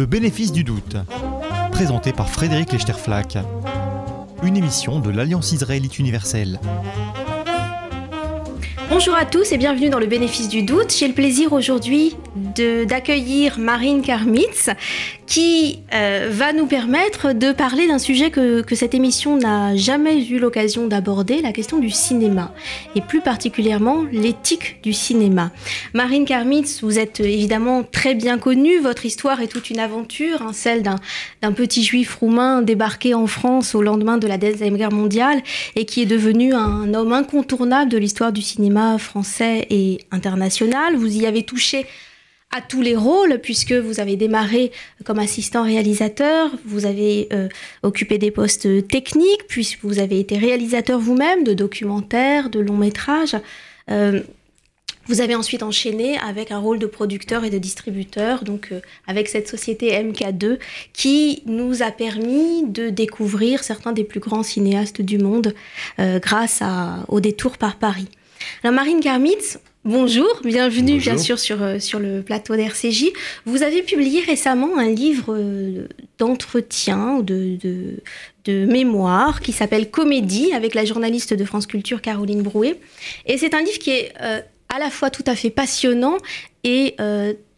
Le 0.00 0.06
bénéfice 0.06 0.50
du 0.50 0.64
doute, 0.64 0.96
présenté 1.72 2.14
par 2.14 2.30
Frédéric 2.30 2.72
Lechterflack, 2.72 3.36
une 4.42 4.56
émission 4.56 4.98
de 4.98 5.10
l'Alliance 5.10 5.52
israélite 5.52 5.98
universelle. 5.98 6.58
Bonjour 8.88 9.14
à 9.14 9.26
tous 9.26 9.52
et 9.52 9.58
bienvenue 9.58 9.90
dans 9.90 9.98
le 9.98 10.06
bénéfice 10.06 10.48
du 10.48 10.62
doute. 10.62 10.90
J'ai 10.90 11.06
le 11.06 11.12
plaisir 11.12 11.52
aujourd'hui 11.52 12.16
d'accueillir 12.88 13.58
Marine 13.58 14.00
Karmitz 14.00 14.70
qui 15.30 15.78
euh, 15.94 16.28
va 16.32 16.52
nous 16.52 16.66
permettre 16.66 17.32
de 17.32 17.52
parler 17.52 17.86
d'un 17.86 18.00
sujet 18.00 18.32
que, 18.32 18.62
que, 18.62 18.74
cette 18.74 18.94
émission 18.94 19.36
n'a 19.36 19.76
jamais 19.76 20.26
eu 20.26 20.40
l'occasion 20.40 20.88
d'aborder, 20.88 21.40
la 21.40 21.52
question 21.52 21.78
du 21.78 21.88
cinéma, 21.88 22.52
et 22.96 23.00
plus 23.00 23.20
particulièrement 23.20 24.04
l'éthique 24.10 24.80
du 24.82 24.92
cinéma. 24.92 25.52
Marine 25.94 26.24
Karmitz, 26.24 26.82
vous 26.82 26.98
êtes 26.98 27.20
évidemment 27.20 27.84
très 27.84 28.16
bien 28.16 28.38
connue, 28.38 28.80
votre 28.80 29.06
histoire 29.06 29.40
est 29.40 29.46
toute 29.46 29.70
une 29.70 29.78
aventure, 29.78 30.42
hein, 30.42 30.52
celle 30.52 30.82
d'un 30.82 31.52
petit 31.52 31.84
juif 31.84 32.16
roumain 32.16 32.60
débarqué 32.60 33.14
en 33.14 33.28
France 33.28 33.76
au 33.76 33.82
lendemain 33.82 34.18
de 34.18 34.26
la 34.26 34.36
Deuxième 34.36 34.76
Guerre 34.76 34.90
mondiale 34.90 35.40
et 35.76 35.84
qui 35.84 36.02
est 36.02 36.06
devenu 36.06 36.54
un 36.54 36.92
homme 36.92 37.12
incontournable 37.12 37.88
de 37.88 37.98
l'histoire 37.98 38.32
du 38.32 38.42
cinéma 38.42 38.98
français 38.98 39.68
et 39.70 39.98
international. 40.10 40.96
Vous 40.96 41.16
y 41.16 41.24
avez 41.24 41.44
touché 41.44 41.86
à 42.50 42.60
tous 42.60 42.82
les 42.82 42.96
rôles, 42.96 43.38
puisque 43.38 43.72
vous 43.72 44.00
avez 44.00 44.16
démarré 44.16 44.72
comme 45.04 45.20
assistant 45.20 45.62
réalisateur, 45.62 46.50
vous 46.64 46.84
avez 46.84 47.28
euh, 47.32 47.48
occupé 47.82 48.18
des 48.18 48.32
postes 48.32 48.88
techniques, 48.88 49.46
puis 49.46 49.76
vous 49.82 50.00
avez 50.00 50.18
été 50.18 50.36
réalisateur 50.36 50.98
vous-même 50.98 51.44
de 51.44 51.54
documentaires, 51.54 52.50
de 52.50 52.58
longs 52.58 52.76
métrages. 52.76 53.36
Euh, 53.90 54.20
vous 55.06 55.20
avez 55.20 55.34
ensuite 55.34 55.62
enchaîné 55.62 56.18
avec 56.18 56.50
un 56.50 56.58
rôle 56.58 56.78
de 56.78 56.86
producteur 56.86 57.44
et 57.44 57.50
de 57.50 57.58
distributeur, 57.58 58.42
donc 58.42 58.68
euh, 58.72 58.80
avec 59.06 59.28
cette 59.28 59.48
société 59.48 59.92
MK2 59.92 60.58
qui 60.92 61.42
nous 61.46 61.82
a 61.82 61.92
permis 61.92 62.64
de 62.66 62.90
découvrir 62.90 63.62
certains 63.62 63.92
des 63.92 64.04
plus 64.04 64.20
grands 64.20 64.42
cinéastes 64.42 65.02
du 65.02 65.18
monde 65.18 65.54
grâce 65.98 66.62
au 67.08 67.20
détour 67.20 67.58
par 67.58 67.76
Paris. 67.76 68.08
Alors 68.62 68.74
Marine 68.74 69.00
Garmitz, 69.00 69.58
Bonjour, 69.86 70.42
bienvenue 70.44 70.98
bien 70.98 71.16
sûr 71.16 71.38
sur, 71.38 71.62
euh, 71.62 71.78
sur 71.78 72.00
le 72.00 72.20
plateau 72.20 72.54
d'RCJ. 72.54 73.06
Vous 73.46 73.62
avez 73.62 73.80
publié 73.80 74.20
récemment 74.20 74.76
un 74.76 74.90
livre 74.90 75.34
euh, 75.34 75.88
d'entretien 76.18 77.14
ou 77.14 77.22
de, 77.22 77.56
de, 78.44 78.66
mémoire 78.66 79.40
qui 79.40 79.52
s'appelle 79.52 79.90
Comédie 79.90 80.52
avec 80.52 80.74
la 80.74 80.84
journaliste 80.84 81.32
de 81.32 81.44
France 81.46 81.66
Culture 81.66 82.02
Caroline 82.02 82.42
Brouet. 82.42 82.78
Et 83.24 83.38
c'est 83.38 83.54
un 83.54 83.62
livre 83.62 83.78
qui 83.78 83.90
est 83.90 84.12
euh, 84.20 84.42
à 84.68 84.78
la 84.78 84.90
fois 84.90 85.08
tout 85.08 85.24
à 85.26 85.34
fait 85.34 85.48
passionnant 85.48 86.18
et 86.62 86.96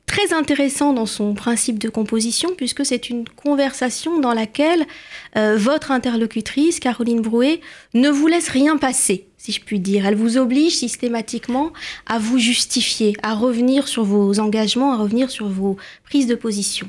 très 0.07 0.33
intéressant 0.33 0.93
dans 0.93 1.07
son 1.07 1.35
principe 1.35 1.81
de 1.81 1.89
composition 1.89 2.51
puisque 2.57 2.87
c'est 2.87 3.11
une 3.11 3.25
conversation 3.29 4.21
dans 4.21 4.33
laquelle 4.33 4.87
votre 5.35 5.91
interlocutrice, 5.91 6.79
Caroline 6.79 7.21
Brouet, 7.21 7.61
ne 7.95 8.09
vous 8.09 8.29
laisse 8.29 8.49
rien 8.49 8.77
passer 8.77 9.27
si 9.43 9.51
je 9.51 9.61
puis 9.61 9.81
dire. 9.81 10.07
Elle 10.07 10.15
vous 10.15 10.39
oblige 10.39 10.77
systématiquement 10.77 11.73
à 12.07 12.21
vous 12.21 12.39
justifier, 12.39 13.17
à 13.25 13.35
revenir 13.35 13.89
sur 13.89 14.05
vos 14.05 14.39
engagements, 14.39 14.93
à 14.93 14.97
revenir 14.97 15.33
sur 15.33 15.49
vos 15.49 15.77
prises 16.05 16.29
de 16.29 16.37
position. 16.37 16.89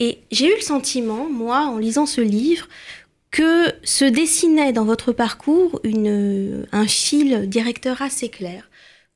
Et 0.00 0.18
j'ai 0.32 0.48
eu 0.48 0.56
le 0.56 0.60
sentiment, 0.60 1.28
moi, 1.30 1.66
en 1.66 1.78
lisant 1.78 2.06
ce 2.06 2.20
livre, 2.20 2.66
que 3.30 3.66
se 3.84 4.04
dessinait 4.04 4.72
dans 4.72 4.84
votre 4.84 5.12
parcours 5.12 5.80
une, 5.84 6.66
un 6.72 6.86
fil 6.88 7.48
directeur 7.48 8.02
assez 8.02 8.28
clair, 8.28 8.68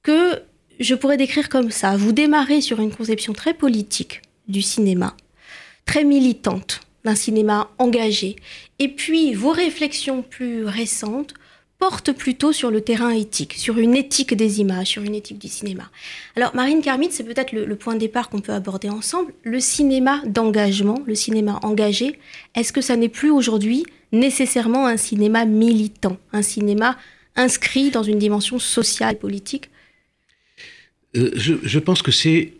que 0.04 0.40
je 0.78 0.94
pourrais 0.94 1.16
décrire 1.16 1.48
comme 1.48 1.72
ça. 1.72 1.96
Vous 1.96 2.12
démarrez 2.12 2.60
sur 2.60 2.78
une 2.78 2.94
conception 2.94 3.32
très 3.32 3.54
politique 3.54 4.22
du 4.46 4.62
cinéma, 4.62 5.16
très 5.84 6.04
militante 6.04 6.80
d'un 7.04 7.16
cinéma 7.16 7.72
engagé, 7.78 8.36
et 8.78 8.88
puis 8.88 9.34
vos 9.34 9.50
réflexions 9.50 10.22
plus 10.22 10.64
récentes 10.64 11.34
porte 11.78 12.12
plutôt 12.12 12.52
sur 12.52 12.70
le 12.70 12.80
terrain 12.80 13.10
éthique, 13.10 13.54
sur 13.54 13.78
une 13.78 13.94
éthique 13.94 14.34
des 14.34 14.60
images, 14.60 14.88
sur 14.88 15.02
une 15.02 15.14
éthique 15.14 15.38
du 15.38 15.48
cinéma. 15.48 15.90
Alors 16.34 16.54
Marine 16.54 16.82
Carmite, 16.82 17.12
c'est 17.12 17.22
peut-être 17.24 17.52
le, 17.52 17.76
point 17.76 17.94
de 17.94 18.00
départ 18.00 18.28
qu'on 18.28 18.40
peut 18.40 18.52
aborder 18.52 18.88
ensemble. 18.88 19.32
Le 19.44 19.60
cinéma 19.60 20.20
d'engagement, 20.26 21.00
le 21.06 21.14
cinéma 21.14 21.60
engagé, 21.62 22.18
est-ce 22.56 22.72
que 22.72 22.80
ça 22.80 22.96
n'est 22.96 23.08
plus 23.08 23.30
aujourd'hui 23.30 23.84
nécessairement 24.10 24.86
un 24.86 24.96
cinéma 24.96 25.44
militant, 25.44 26.18
un 26.32 26.42
cinéma 26.42 26.98
inscrit 27.36 27.90
dans 27.90 28.02
une 28.02 28.18
dimension 28.18 28.58
sociale 28.58 29.14
et 29.14 29.18
politique? 29.18 29.70
Euh, 31.16 31.30
je, 31.34 31.78
pense 31.78 32.02
que 32.02 32.10
c'est 32.10 32.54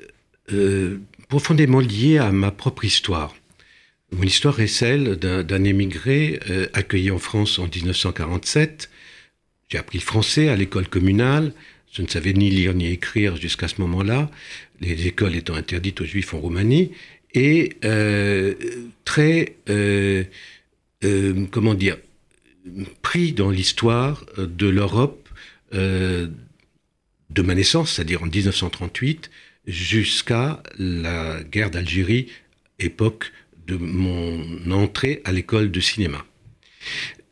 euh, 0.52 1.00
profondément 1.28 1.80
lié 1.80 2.18
à 2.18 2.30
ma 2.30 2.52
propre 2.52 2.84
histoire. 2.84 3.34
Mon 4.12 4.22
histoire 4.22 4.58
est 4.60 4.68
celle 4.68 5.16
d'un 5.16 5.64
émigré 5.64 6.40
euh, 6.48 6.66
accueilli 6.72 7.10
en 7.10 7.18
France 7.18 7.58
en 7.58 7.66
1947 7.66 8.88
j'ai 9.68 9.78
appris 9.78 9.98
le 9.98 10.02
français 10.04 10.48
à 10.48 10.56
l'école 10.56 10.88
communale. 10.88 11.52
Je 11.92 12.02
ne 12.02 12.08
savais 12.08 12.32
ni 12.32 12.50
lire 12.50 12.74
ni 12.74 12.90
écrire 12.90 13.36
jusqu'à 13.36 13.68
ce 13.68 13.80
moment-là, 13.80 14.30
les 14.80 15.06
écoles 15.06 15.36
étant 15.36 15.54
interdites 15.54 16.00
aux 16.00 16.04
juifs 16.04 16.34
en 16.34 16.38
Roumanie. 16.38 16.92
Et 17.34 17.76
euh, 17.84 18.54
très, 19.04 19.56
euh, 19.68 20.24
euh, 21.04 21.46
comment 21.50 21.74
dire, 21.74 21.96
pris 23.02 23.32
dans 23.32 23.50
l'histoire 23.50 24.24
de 24.36 24.68
l'Europe 24.68 25.28
de 25.70 27.42
ma 27.42 27.54
naissance, 27.54 27.92
c'est-à-dire 27.92 28.22
en 28.22 28.26
1938, 28.26 29.30
jusqu'à 29.66 30.62
la 30.78 31.42
guerre 31.42 31.70
d'Algérie, 31.70 32.28
époque 32.78 33.32
de 33.66 33.76
mon 33.76 34.70
entrée 34.70 35.20
à 35.24 35.32
l'école 35.32 35.70
de 35.70 35.80
cinéma. 35.80 36.24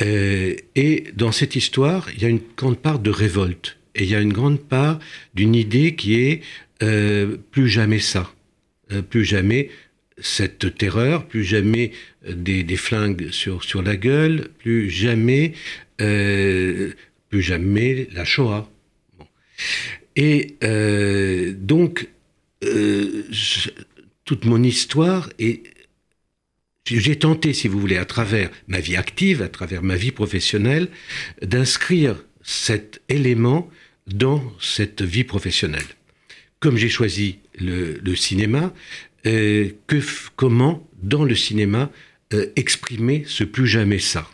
Euh, 0.02 0.54
et 0.74 1.04
dans 1.14 1.32
cette 1.32 1.56
histoire, 1.56 2.08
il 2.14 2.22
y 2.22 2.24
a 2.24 2.28
une 2.28 2.40
grande 2.56 2.78
part 2.78 2.98
de 2.98 3.10
révolte. 3.10 3.78
Et 3.94 4.04
il 4.04 4.10
y 4.10 4.14
a 4.14 4.20
une 4.20 4.32
grande 4.32 4.60
part 4.60 4.98
d'une 5.34 5.54
idée 5.54 5.94
qui 5.94 6.20
est 6.20 6.42
euh, 6.82 7.36
plus 7.50 7.68
jamais 7.68 7.98
ça. 7.98 8.30
Euh, 8.92 9.02
plus 9.02 9.24
jamais 9.24 9.70
cette 10.18 10.76
terreur, 10.76 11.26
plus 11.26 11.44
jamais 11.44 11.92
des, 12.26 12.62
des, 12.62 12.76
flingues 12.76 13.30
sur, 13.30 13.64
sur 13.64 13.82
la 13.82 13.96
gueule, 13.96 14.48
plus 14.58 14.88
jamais, 14.88 15.52
plus 15.98 17.42
jamais 17.42 18.08
la 18.12 18.24
Shoah. 18.24 18.70
Bon. 19.18 19.26
Et 20.14 20.56
donc, 21.58 22.08
toute 24.24 24.46
mon 24.46 24.62
histoire 24.62 25.28
est 25.38 25.75
j'ai 26.86 27.16
tenté, 27.16 27.52
si 27.52 27.68
vous 27.68 27.80
voulez, 27.80 27.96
à 27.96 28.04
travers 28.04 28.50
ma 28.68 28.80
vie 28.80 28.96
active, 28.96 29.42
à 29.42 29.48
travers 29.48 29.82
ma 29.82 29.96
vie 29.96 30.12
professionnelle, 30.12 30.88
d'inscrire 31.42 32.16
cet 32.42 33.02
élément 33.08 33.68
dans 34.06 34.42
cette 34.60 35.02
vie 35.02 35.24
professionnelle. 35.24 35.86
Comme 36.60 36.76
j'ai 36.76 36.88
choisi 36.88 37.38
le, 37.58 38.14
cinéma, 38.14 38.72
euh, 39.26 39.70
comment, 40.36 40.88
dans 41.02 41.24
le 41.24 41.34
cinéma, 41.34 41.90
euh, 42.32 42.46
exprimer 42.56 43.24
ce 43.26 43.44
plus 43.44 43.66
jamais 43.66 43.98
ça? 43.98 44.28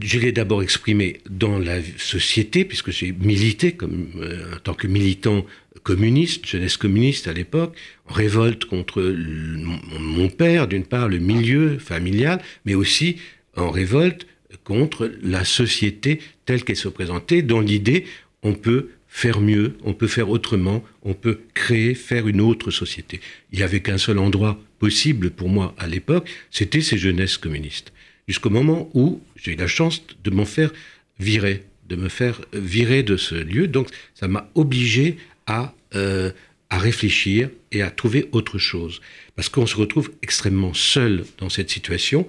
Je 0.00 0.18
l'ai 0.18 0.32
d'abord 0.32 0.62
exprimé 0.62 1.20
dans 1.30 1.58
la 1.58 1.78
société, 1.98 2.64
puisque 2.64 2.90
j'ai 2.90 3.12
milité 3.12 3.76
euh, 3.82 4.56
en 4.56 4.58
tant 4.58 4.74
que 4.74 4.88
militant 4.88 5.46
communiste, 5.84 6.46
jeunesse 6.46 6.76
communiste 6.76 7.28
à 7.28 7.32
l'époque, 7.32 7.76
en 8.08 8.14
révolte 8.14 8.64
contre 8.64 9.00
mon, 9.00 10.28
père, 10.28 10.66
d'une 10.66 10.84
part, 10.84 11.08
le 11.08 11.18
milieu 11.18 11.78
familial, 11.78 12.42
mais 12.64 12.74
aussi 12.74 13.16
en 13.56 13.70
révolte 13.70 14.26
contre 14.64 15.12
la 15.22 15.44
société 15.44 16.20
telle 16.44 16.64
qu'elle 16.64 16.76
se 16.76 16.88
présentait, 16.88 17.42
dans 17.42 17.60
l'idée 17.60 18.04
on 18.42 18.54
peut 18.54 18.88
faire 19.08 19.40
mieux, 19.40 19.76
on 19.84 19.94
peut 19.94 20.08
faire 20.08 20.28
autrement, 20.28 20.82
on 21.02 21.14
peut 21.14 21.38
créer, 21.54 21.94
faire 21.94 22.26
une 22.26 22.40
autre 22.40 22.72
société. 22.72 23.20
Il 23.52 23.58
n'y 23.58 23.64
avait 23.64 23.80
qu'un 23.80 23.98
seul 23.98 24.18
endroit 24.18 24.60
possible 24.80 25.30
pour 25.30 25.48
moi 25.48 25.74
à 25.78 25.86
l'époque, 25.86 26.28
c'était 26.50 26.80
ces 26.80 26.98
jeunesses 26.98 27.38
communistes 27.38 27.92
jusqu'au 28.26 28.50
moment 28.50 28.90
où 28.94 29.20
j'ai 29.36 29.52
eu 29.52 29.56
la 29.56 29.66
chance 29.66 30.02
de 30.22 30.30
m'en 30.30 30.44
faire 30.44 30.72
virer, 31.18 31.64
de 31.88 31.96
me 31.96 32.08
faire 32.08 32.40
virer 32.52 33.02
de 33.02 33.16
ce 33.16 33.34
lieu. 33.34 33.68
Donc 33.68 33.88
ça 34.14 34.28
m'a 34.28 34.50
obligé 34.54 35.16
à, 35.46 35.74
euh, 35.94 36.30
à 36.70 36.78
réfléchir 36.78 37.50
et 37.72 37.82
à 37.82 37.90
trouver 37.90 38.28
autre 38.32 38.58
chose. 38.58 39.00
Parce 39.36 39.48
qu'on 39.48 39.66
se 39.66 39.76
retrouve 39.76 40.12
extrêmement 40.22 40.74
seul 40.74 41.24
dans 41.38 41.48
cette 41.48 41.70
situation. 41.70 42.26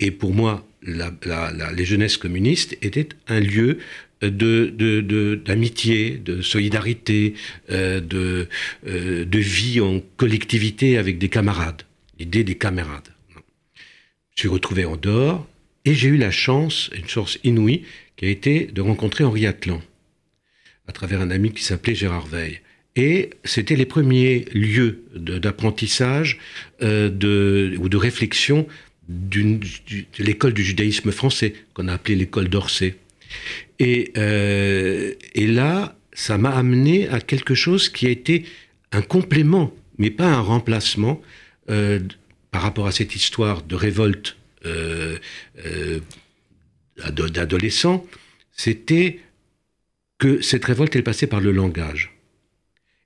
Et 0.00 0.10
pour 0.10 0.34
moi, 0.34 0.66
les 0.82 1.84
jeunesses 1.84 2.16
communistes 2.16 2.76
étaient 2.82 3.08
un 3.28 3.40
lieu 3.40 3.78
d'amitié, 4.22 6.10
de, 6.12 6.16
de, 6.16 6.36
de, 6.36 6.42
solidarité, 6.42 7.34
euh, 7.70 8.00
de, 8.00 8.48
euh, 8.86 9.24
de 9.24 9.38
vie 9.38 9.80
en 9.80 10.00
collectivité 10.16 10.96
avec 10.96 11.18
des 11.18 11.28
camarades, 11.28 11.82
l'idée 12.18 12.44
des 12.44 12.54
camarades. 12.54 13.08
Je 14.34 14.40
suis 14.40 14.48
retrouvé 14.48 14.84
en 14.84 14.96
dehors 14.96 15.46
et 15.84 15.94
j'ai 15.94 16.08
eu 16.08 16.16
la 16.16 16.30
chance, 16.30 16.90
une 16.94 17.08
chance 17.08 17.38
inouïe, 17.44 17.84
qui 18.16 18.26
a 18.26 18.28
été 18.28 18.66
de 18.66 18.80
rencontrer 18.80 19.24
Henri 19.24 19.46
Atlan 19.46 19.82
à 20.88 20.92
travers 20.92 21.20
un 21.20 21.30
ami 21.30 21.52
qui 21.52 21.62
s'appelait 21.62 21.94
Gérard 21.94 22.26
Veil. 22.26 22.60
Et 22.96 23.30
c'était 23.44 23.76
les 23.76 23.84
premiers 23.84 24.46
lieux 24.54 25.04
d'apprentissage 25.14 26.38
euh, 26.82 27.76
ou 27.78 27.88
de 27.88 27.96
réflexion 27.96 28.66
de 29.08 29.60
l'école 30.18 30.54
du 30.54 30.64
judaïsme 30.64 31.12
français, 31.12 31.54
qu'on 31.74 31.88
a 31.88 31.94
appelé 31.94 32.16
l'école 32.16 32.48
d'Orsay. 32.48 32.96
Et, 33.78 34.12
euh, 34.16 35.12
et 35.34 35.46
là, 35.46 35.96
ça 36.12 36.38
m'a 36.38 36.50
amené 36.50 37.08
à 37.08 37.20
quelque 37.20 37.54
chose 37.54 37.90
qui 37.90 38.06
a 38.06 38.10
été 38.10 38.44
un 38.92 39.02
complément, 39.02 39.72
mais 39.98 40.10
pas 40.10 40.26
un 40.26 40.40
remplacement, 40.40 41.20
euh, 41.68 42.00
par 42.50 42.62
rapport 42.62 42.86
à 42.86 42.92
cette 42.92 43.14
histoire 43.14 43.62
de 43.62 43.74
révolte 43.74 44.36
d'adolescents, 47.14 48.04
c'était 48.50 49.20
que 50.18 50.40
cette 50.40 50.64
révolte, 50.64 50.96
elle 50.96 51.04
passait 51.04 51.26
par 51.26 51.40
le 51.40 51.52
langage. 51.52 52.16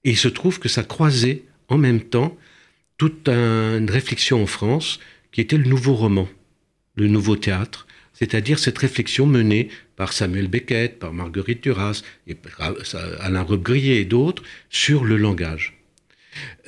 Et 0.04 0.10
il 0.10 0.16
se 0.16 0.28
trouve 0.28 0.58
que 0.58 0.68
ça 0.68 0.82
croisait 0.82 1.42
en 1.68 1.78
même 1.78 2.00
temps 2.00 2.36
toute 2.96 3.28
une 3.28 3.90
réflexion 3.90 4.42
en 4.42 4.46
France 4.46 5.00
qui 5.32 5.40
était 5.40 5.56
le 5.56 5.64
nouveau 5.64 5.94
roman, 5.94 6.28
le 6.96 7.08
nouveau 7.08 7.36
théâtre, 7.36 7.86
c'est-à-dire 8.12 8.58
cette 8.58 8.78
réflexion 8.78 9.26
menée 9.26 9.68
par 9.96 10.12
Samuel 10.12 10.48
Beckett, 10.48 10.98
par 10.98 11.12
Marguerite 11.12 11.62
Duras, 11.62 12.02
et 12.26 12.36
Alain 13.20 13.42
Robbe-Grillet 13.42 14.00
et 14.00 14.04
d'autres 14.04 14.42
sur 14.68 15.04
le 15.04 15.16
langage. 15.16 15.78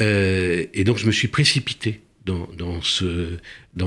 Euh, 0.01 0.67
et 0.73 0.85
donc 0.85 0.99
je 0.99 1.07
me 1.07 1.13
suis 1.13 1.29
précipité 1.29 2.01
dans 2.25 2.81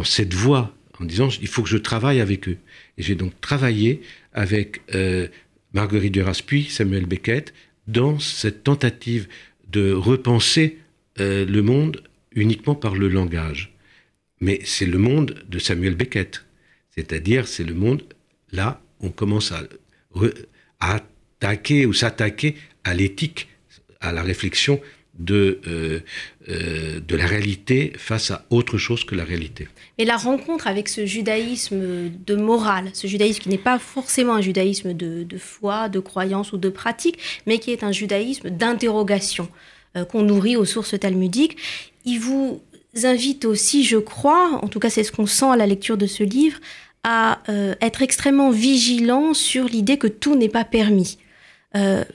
cette 0.03 0.33
voie 0.33 0.75
en 0.99 1.05
disant 1.05 1.29
il 1.41 1.47
faut 1.47 1.63
que 1.63 1.69
je 1.69 1.77
travaille 1.77 2.21
avec 2.21 2.47
eux. 2.47 2.57
Et 2.97 3.03
j'ai 3.03 3.15
donc 3.15 3.39
travaillé 3.41 4.01
avec 4.33 4.81
euh, 4.93 5.27
Marguerite 5.75 6.13
Duras 6.13 6.41
puis 6.43 6.63
Samuel 6.63 7.05
Beckett 7.05 7.53
dans 7.85 8.17
cette 8.17 8.63
tentative 8.63 9.27
de 9.67 9.91
repenser 9.91 10.79
euh, 11.19 11.45
le 11.45 11.61
monde 11.61 12.01
uniquement 12.31 12.75
par 12.75 12.95
le 12.95 13.09
langage. 13.09 13.75
Mais 14.39 14.61
c'est 14.63 14.85
le 14.85 14.97
monde 14.97 15.43
de 15.49 15.59
Samuel 15.59 15.95
Beckett. 15.95 16.45
C'est-à-dire, 16.91 17.45
c'est 17.45 17.65
le 17.65 17.73
monde, 17.73 18.03
là, 18.53 18.81
on 19.01 19.09
commence 19.09 19.51
à, 19.51 19.63
attaquer 20.79 21.85
ou 21.85 21.91
s'attaquer 21.91 22.55
à 22.85 22.93
l'éthique, 22.93 23.49
à 23.99 24.13
la 24.13 24.23
réflexion 24.23 24.79
de, 25.19 25.59
euh, 25.67 25.99
euh, 26.49 26.99
de 26.99 27.15
la 27.15 27.25
réalité 27.25 27.93
face 27.97 28.31
à 28.31 28.45
autre 28.49 28.77
chose 28.77 29.05
que 29.05 29.15
la 29.15 29.23
réalité. 29.23 29.67
Et 29.97 30.05
la 30.05 30.17
rencontre 30.17 30.67
avec 30.67 30.89
ce 30.89 31.05
judaïsme 31.05 32.09
de 32.09 32.35
morale, 32.35 32.89
ce 32.93 33.07
judaïsme 33.07 33.41
qui 33.41 33.49
n'est 33.49 33.57
pas 33.57 33.79
forcément 33.79 34.35
un 34.35 34.41
judaïsme 34.41 34.93
de, 34.93 35.23
de, 35.23 35.37
foi, 35.37 35.89
de 35.89 35.99
croyance 35.99 36.51
ou 36.51 36.57
de 36.57 36.69
pratique, 36.69 37.19
mais 37.45 37.59
qui 37.59 37.71
est 37.71 37.83
un 37.83 37.91
judaïsme 37.91 38.49
d'interrogation 38.49 39.49
euh, 39.95 40.03
qu'on 40.05 40.23
nourrit 40.23 40.57
aux 40.57 40.65
sources 40.65 40.99
talmudiques, 40.99 41.57
il 42.03 42.19
vous 42.19 42.61
invite 43.03 43.45
aussi, 43.45 43.83
je 43.83 43.97
crois, 43.97 44.59
en 44.61 44.67
tout 44.67 44.79
cas 44.79 44.89
c'est 44.89 45.03
ce 45.03 45.11
qu'on 45.11 45.25
sent 45.25 45.49
à 45.49 45.57
la 45.57 45.65
lecture 45.65 45.97
de 45.97 46.07
ce 46.07 46.23
livre, 46.23 46.59
à 47.07 47.43
être 47.81 48.01
extrêmement 48.01 48.49
vigilant 48.49 49.35
sur 49.35 49.65
l'idée 49.65 49.97
que 49.97 50.07
tout 50.07 50.35
n'est 50.35 50.49
pas 50.49 50.65
permis. 50.65 51.19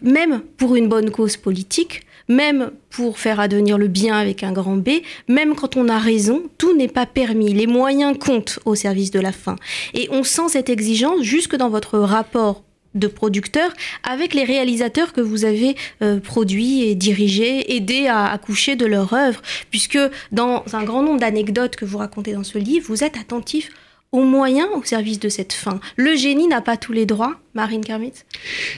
Même 0.03 0.43
pour 0.56 0.75
une 0.75 0.88
bonne 0.88 1.12
cause 1.12 1.37
politique, 1.37 2.03
même 2.31 2.71
pour 2.88 3.19
faire 3.19 3.41
advenir 3.41 3.77
le 3.77 3.88
bien 3.88 4.17
avec 4.17 4.43
un 4.43 4.53
grand 4.53 4.77
B, 4.77 4.88
même 5.29 5.55
quand 5.55 5.77
on 5.77 5.88
a 5.88 5.99
raison, 5.99 6.44
tout 6.56 6.75
n'est 6.75 6.88
pas 6.88 7.05
permis. 7.05 7.53
Les 7.53 7.67
moyens 7.67 8.17
comptent 8.19 8.61
au 8.65 8.75
service 8.75 9.11
de 9.11 9.21
la 9.21 9.32
fin. 9.32 9.56
Et 9.93 10.09
on 10.11 10.23
sent 10.23 10.49
cette 10.50 10.71
exigence 10.71 11.23
jusque 11.23 11.56
dans 11.56 11.69
votre 11.69 11.99
rapport 11.99 12.62
de 12.94 13.06
producteur 13.06 13.73
avec 14.03 14.35
les 14.35 14.44
réalisateurs 14.44 15.12
que 15.12 15.21
vous 15.21 15.44
avez 15.44 15.77
euh, 16.03 16.19
produits 16.19 16.82
et 16.82 16.94
dirigés, 16.94 17.77
aidés 17.77 18.06
à 18.06 18.27
accoucher 18.27 18.75
de 18.77 18.87
leur 18.87 19.12
œuvre, 19.12 19.43
puisque 19.71 19.99
dans 20.32 20.65
un 20.73 20.85
grand 20.85 21.03
nombre 21.03 21.21
d'anecdotes 21.21 21.77
que 21.77 21.85
vous 21.85 21.99
racontez 21.99 22.32
dans 22.32 22.44
ce 22.44 22.59
livre, 22.59 22.87
vous 22.88 23.05
êtes 23.05 23.17
attentif 23.17 23.71
aux 24.12 24.25
moyens 24.25 24.69
au 24.75 24.82
service 24.82 25.21
de 25.21 25.29
cette 25.29 25.53
fin. 25.53 25.79
Le 25.97 26.17
génie 26.17 26.49
n'a 26.49 26.61
pas 26.61 26.77
tous 26.77 26.93
les 26.93 27.06
droits, 27.06 27.37
Marine 27.55 27.85
Kermit 27.85 28.12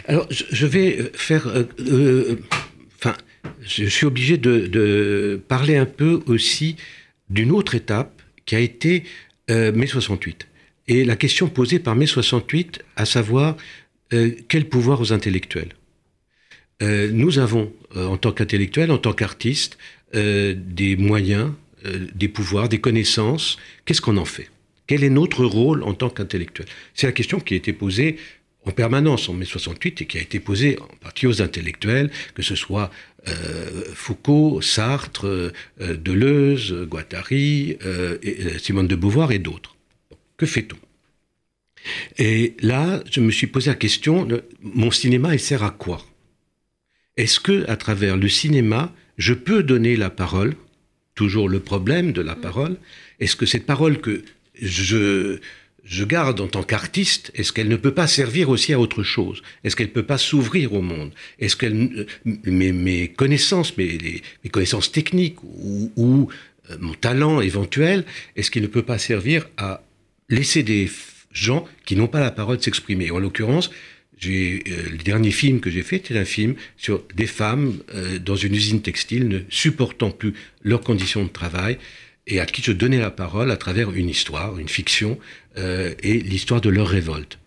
Alors, 0.06 0.26
je, 0.30 0.66
vais 0.66 1.10
faire... 1.14 1.48
Euh, 1.48 1.64
euh, 1.80 2.38
je 3.60 3.86
suis 3.86 4.06
obligé 4.06 4.36
de, 4.36 5.40
parler 5.48 5.76
un 5.76 5.86
peu 5.86 6.22
aussi 6.26 6.76
d'une 7.30 7.50
autre 7.50 7.74
étape 7.74 8.22
qui 8.44 8.54
a 8.54 8.60
été 8.60 9.04
euh, 9.50 9.72
mai 9.72 9.86
68. 9.86 10.48
Et 10.88 11.04
la 11.04 11.16
question 11.16 11.48
posée 11.48 11.78
par 11.78 11.94
mai 11.94 12.06
68, 12.06 12.80
à 12.96 13.04
savoir 13.04 13.56
quel 14.48 14.68
pouvoir 14.68 15.00
aux 15.00 15.14
intellectuels 15.14 15.70
Nous 16.82 17.38
avons, 17.38 17.72
en 17.96 18.18
tant 18.18 18.30
qu'intellectuels, 18.30 18.90
en 18.90 18.98
tant 18.98 19.14
qu'artistes, 19.14 19.78
des 20.12 20.96
moyens, 20.98 21.52
des 22.14 22.28
pouvoirs, 22.28 22.68
des 22.68 22.78
connaissances. 22.78 23.58
Qu'est-ce 23.86 24.02
qu'on 24.02 24.18
en 24.18 24.26
fait? 24.26 24.50
Quel 24.86 25.04
est 25.04 25.10
notre 25.10 25.46
rôle 25.46 25.82
en 25.82 25.94
tant 25.94 26.10
qu'intellectuel 26.10 26.68
C'est 26.94 27.06
la 27.06 27.12
question 27.12 27.40
qui 27.40 27.54
a 27.54 27.56
été 27.56 27.72
posée 27.72 28.18
en 28.64 28.70
permanence 28.70 29.28
en 29.28 29.34
mai 29.34 29.44
68 29.44 30.02
et 30.02 30.06
qui 30.06 30.18
a 30.18 30.20
été 30.20 30.40
posée 30.40 30.78
en 30.80 30.96
partie 31.00 31.26
aux 31.26 31.42
intellectuels, 31.42 32.10
que 32.34 32.42
ce 32.42 32.54
soit 32.54 32.90
euh, 33.28 33.84
Foucault, 33.94 34.60
Sartre, 34.60 35.26
euh, 35.26 35.52
Deleuze, 35.80 36.72
Guattari, 36.88 37.76
euh, 37.84 38.18
Simone 38.58 38.88
de 38.88 38.96
Beauvoir 38.96 39.32
et 39.32 39.38
d'autres. 39.38 39.76
Que 40.36 40.46
fait-on? 40.46 40.76
Et 42.18 42.54
là, 42.60 43.02
je 43.10 43.20
me 43.20 43.30
suis 43.30 43.48
posé 43.48 43.70
la 43.70 43.76
question 43.76 44.28
mon 44.60 44.90
cinéma, 44.90 45.34
il 45.34 45.40
sert 45.40 45.64
à 45.64 45.70
quoi? 45.70 46.04
Est-ce 47.16 47.40
que, 47.40 47.68
à 47.68 47.76
travers 47.76 48.16
le 48.16 48.28
cinéma, 48.28 48.94
je 49.18 49.34
peux 49.34 49.62
donner 49.62 49.96
la 49.96 50.10
parole? 50.10 50.54
Toujours 51.14 51.48
le 51.48 51.60
problème 51.60 52.12
de 52.12 52.22
la 52.22 52.36
parole. 52.36 52.76
Est-ce 53.20 53.36
que 53.36 53.46
cette 53.46 53.66
parole 53.66 54.00
que 54.00 54.24
je, 54.60 55.38
je 55.84 56.04
garde 56.04 56.40
en 56.40 56.46
tant 56.46 56.62
qu'artiste, 56.62 57.32
est-ce 57.34 57.52
qu'elle 57.52 57.68
ne 57.68 57.76
peut 57.76 57.94
pas 57.94 58.06
servir 58.06 58.50
aussi 58.50 58.72
à 58.72 58.78
autre 58.78 59.02
chose? 59.02 59.42
Est-ce 59.64 59.74
qu'elle 59.74 59.88
ne 59.88 59.92
peut 59.92 60.04
pas 60.04 60.18
s'ouvrir 60.18 60.72
au 60.74 60.80
monde? 60.80 61.10
Est-ce 61.40 61.56
que 61.56 61.66
mes, 62.24 62.72
mes, 62.72 63.08
connaissances, 63.08 63.76
mes, 63.76 64.22
mes, 64.44 64.50
connaissances 64.50 64.92
techniques 64.92 65.42
ou, 65.42 66.28
euh, 66.70 66.76
mon 66.80 66.94
talent 66.94 67.40
éventuel, 67.40 68.04
est-ce 68.36 68.50
qu'il 68.50 68.62
ne 68.62 68.68
peut 68.68 68.82
pas 68.82 68.98
servir 68.98 69.48
à 69.56 69.82
laisser 70.28 70.62
des 70.62 70.88
gens 71.32 71.66
qui 71.84 71.96
n'ont 71.96 72.06
pas 72.06 72.20
la 72.20 72.30
parole 72.30 72.62
s'exprimer? 72.62 73.10
En 73.10 73.18
l'occurrence, 73.18 73.70
euh, 74.24 74.58
le 74.90 74.98
dernier 74.98 75.32
film 75.32 75.60
que 75.60 75.70
j'ai 75.70 75.82
fait, 75.82 76.02
c'est 76.06 76.16
un 76.16 76.24
film 76.24 76.54
sur 76.76 77.02
des 77.14 77.26
femmes 77.26 77.78
euh, 77.94 78.18
dans 78.18 78.36
une 78.36 78.54
usine 78.54 78.82
textile 78.82 79.26
ne 79.28 79.40
supportant 79.48 80.10
plus 80.10 80.34
leurs 80.62 80.80
conditions 80.80 81.24
de 81.24 81.28
travail 81.28 81.78
et 82.26 82.40
à 82.40 82.46
qui 82.46 82.62
je 82.62 82.72
donnais 82.72 82.98
la 82.98 83.10
parole 83.10 83.50
à 83.50 83.56
travers 83.56 83.92
une 83.92 84.08
histoire, 84.08 84.58
une 84.58 84.68
fiction, 84.68 85.18
euh, 85.58 85.94
et 86.02 86.14
l'histoire 86.20 86.60
de 86.60 86.70
leur 86.70 86.88
révolte. 86.88 87.38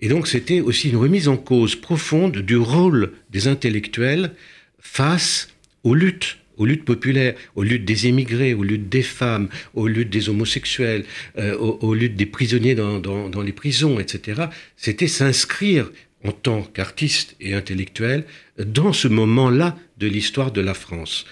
Et 0.00 0.08
donc 0.08 0.28
c'était 0.28 0.60
aussi 0.60 0.90
une 0.90 0.96
remise 0.96 1.28
en 1.28 1.36
cause 1.36 1.76
profonde 1.76 2.38
du 2.38 2.56
rôle 2.56 3.12
des 3.30 3.48
intellectuels 3.48 4.32
face 4.78 5.48
aux 5.84 5.94
luttes, 5.94 6.38
aux 6.56 6.64
luttes 6.64 6.84
populaires, 6.84 7.34
aux 7.54 7.62
luttes 7.62 7.84
des 7.84 8.06
émigrés, 8.06 8.54
aux 8.54 8.62
luttes 8.62 8.88
des 8.88 9.02
femmes, 9.02 9.48
aux 9.74 9.88
luttes 9.88 10.10
des 10.10 10.28
homosexuels, 10.28 11.04
euh, 11.38 11.56
aux, 11.56 11.94
luttes 11.94 12.16
des 12.16 12.26
prisonniers 12.26 12.74
dans, 12.74 12.98
dans, 12.98 13.28
dans 13.28 13.42
les 13.42 13.52
prisons, 13.52 13.98
etc. 13.98 14.44
C'était 14.76 15.08
s'inscrire 15.08 15.90
en 16.24 16.32
tant 16.32 16.62
qu'artiste 16.62 17.36
et 17.40 17.54
intellectuel 17.54 18.24
dans 18.58 18.92
ce 18.92 19.08
moment-là 19.08 19.78
de 19.98 20.06
l'histoire 20.06 20.52
de 20.52 20.60
la 20.60 20.74
France. 20.74 21.26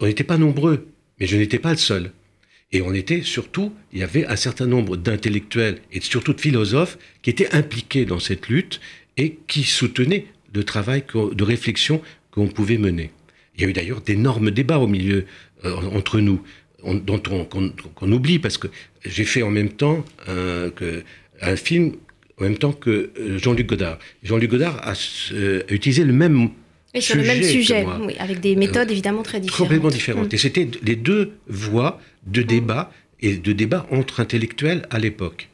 On 0.00 0.06
n'était 0.06 0.24
pas 0.24 0.38
nombreux, 0.38 0.88
mais 1.20 1.26
je 1.26 1.36
n'étais 1.36 1.58
pas 1.58 1.70
le 1.70 1.76
seul. 1.76 2.10
Et 2.70 2.82
on 2.82 2.92
était 2.92 3.22
surtout, 3.22 3.72
il 3.92 4.00
y 4.00 4.02
avait 4.02 4.26
un 4.26 4.36
certain 4.36 4.66
nombre 4.66 4.96
d'intellectuels 4.96 5.78
et 5.90 6.00
surtout 6.00 6.34
de 6.34 6.40
philosophes 6.40 6.98
qui 7.22 7.30
étaient 7.30 7.54
impliqués 7.54 8.04
dans 8.04 8.18
cette 8.18 8.48
lutte 8.48 8.80
et 9.16 9.38
qui 9.46 9.62
soutenaient 9.62 10.26
le 10.54 10.64
travail 10.64 11.04
de 11.14 11.44
réflexion 11.44 12.02
qu'on 12.30 12.48
pouvait 12.48 12.78
mener. 12.78 13.10
Il 13.56 13.62
y 13.62 13.64
a 13.64 13.68
eu 13.68 13.72
d'ailleurs 13.72 14.00
d'énormes 14.02 14.50
débats 14.50 14.78
au 14.78 14.86
milieu 14.86 15.24
euh, 15.64 15.74
entre 15.74 16.20
nous, 16.20 16.42
dont 16.84 17.22
on, 17.30 17.44
qu'on, 17.44 18.12
oublie 18.12 18.38
parce 18.38 18.58
que 18.58 18.68
j'ai 19.04 19.24
fait 19.24 19.42
en 19.42 19.50
même 19.50 19.70
temps 19.70 20.04
un, 20.26 20.70
que, 20.70 21.02
un 21.40 21.56
film 21.56 21.94
en 22.38 22.44
même 22.44 22.58
temps 22.58 22.72
que 22.72 23.10
euh, 23.18 23.38
Jean-Luc 23.38 23.66
Godard. 23.66 23.98
Jean-Luc 24.22 24.50
Godard 24.50 24.80
euh, 25.32 25.62
a 25.68 25.72
utilisé 25.72 26.04
le 26.04 26.12
même 26.12 26.50
sur 27.00 27.16
le 27.16 27.22
même 27.22 27.42
sujet, 27.42 27.86
oui, 28.02 28.14
avec 28.18 28.40
des 28.40 28.56
méthodes 28.56 28.90
évidemment 28.90 29.22
très 29.22 29.40
différentes. 29.40 29.68
Complètement 29.68 29.90
différentes. 29.90 30.32
Mm. 30.32 30.34
Et 30.34 30.38
c'était 30.38 30.68
les 30.82 30.96
deux 30.96 31.32
voies 31.48 32.00
de 32.26 32.42
débat 32.42 32.92
et 33.20 33.36
de 33.36 33.52
débat 33.52 33.86
entre 33.90 34.20
intellectuels 34.20 34.86
à 34.90 34.98
l'époque. 34.98 35.48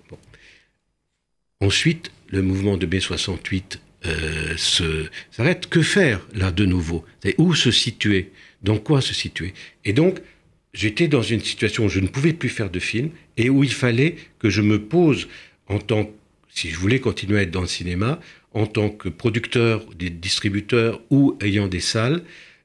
Ensuite, 1.60 2.10
le 2.28 2.42
mouvement 2.42 2.76
de 2.76 2.86
B68 2.86 3.78
euh, 4.06 4.54
s'arrête. 4.56 5.66
Que 5.68 5.82
faire 5.82 6.20
là 6.34 6.50
de 6.50 6.66
nouveau? 6.66 7.04
Où 7.38 7.54
se 7.54 7.70
situer? 7.70 8.32
Dans 8.62 8.78
quoi 8.78 9.00
se 9.00 9.14
situer? 9.14 9.54
Et 9.84 9.92
donc, 9.92 10.18
j'étais 10.74 11.08
dans 11.08 11.22
une 11.22 11.40
situation 11.40 11.86
où 11.86 11.88
je 11.88 12.00
ne 12.00 12.08
pouvais 12.08 12.32
plus 12.32 12.48
faire 12.48 12.70
de 12.70 12.80
film 12.80 13.10
et 13.36 13.48
où 13.48 13.64
il 13.64 13.72
fallait 13.72 14.16
que 14.38 14.50
je 14.50 14.60
me 14.60 14.80
pose 14.80 15.28
en 15.68 15.78
tant 15.78 16.10
si 16.50 16.70
je 16.70 16.78
voulais 16.78 17.00
continuer 17.00 17.38
à 17.38 17.42
être 17.42 17.50
dans 17.50 17.62
le 17.62 17.66
cinéma, 17.66 18.20
en 18.54 18.66
tant 18.66 18.88
que 18.88 19.08
producteur, 19.08 19.84
des 19.96 20.11
distributeurs 20.11 21.00
ou 21.11 21.37
ayant 21.40 21.68
des 21.68 21.80
salles, 21.80 22.23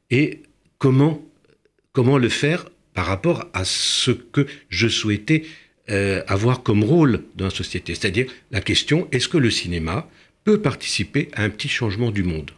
et 0.09 0.41
comment, 0.77 1.21
le 1.95 2.29
faire 2.29 2.65
par 2.93 3.05
rapport 3.05 3.45
à 3.53 3.65
ce 3.65 4.11
que 4.11 4.47
je 4.69 4.87
souhaitais 4.87 5.43
euh, 5.89 6.23
avoir 6.27 6.63
comme 6.63 6.83
rôle 6.83 7.23
dans 7.35 7.45
la 7.45 7.51
société. 7.51 7.93
C'est-à-dire 7.93 8.31
la 8.51 8.61
question, 8.61 9.07
est-ce 9.11 9.27
que 9.27 9.37
le 9.37 9.51
cinéma 9.51 10.07
peut 10.45 10.61
participer 10.61 11.29
à 11.33 11.43
un 11.43 11.49
petit 11.49 11.67
changement 11.67 12.11
du 12.11 12.23
monde? 12.23 12.51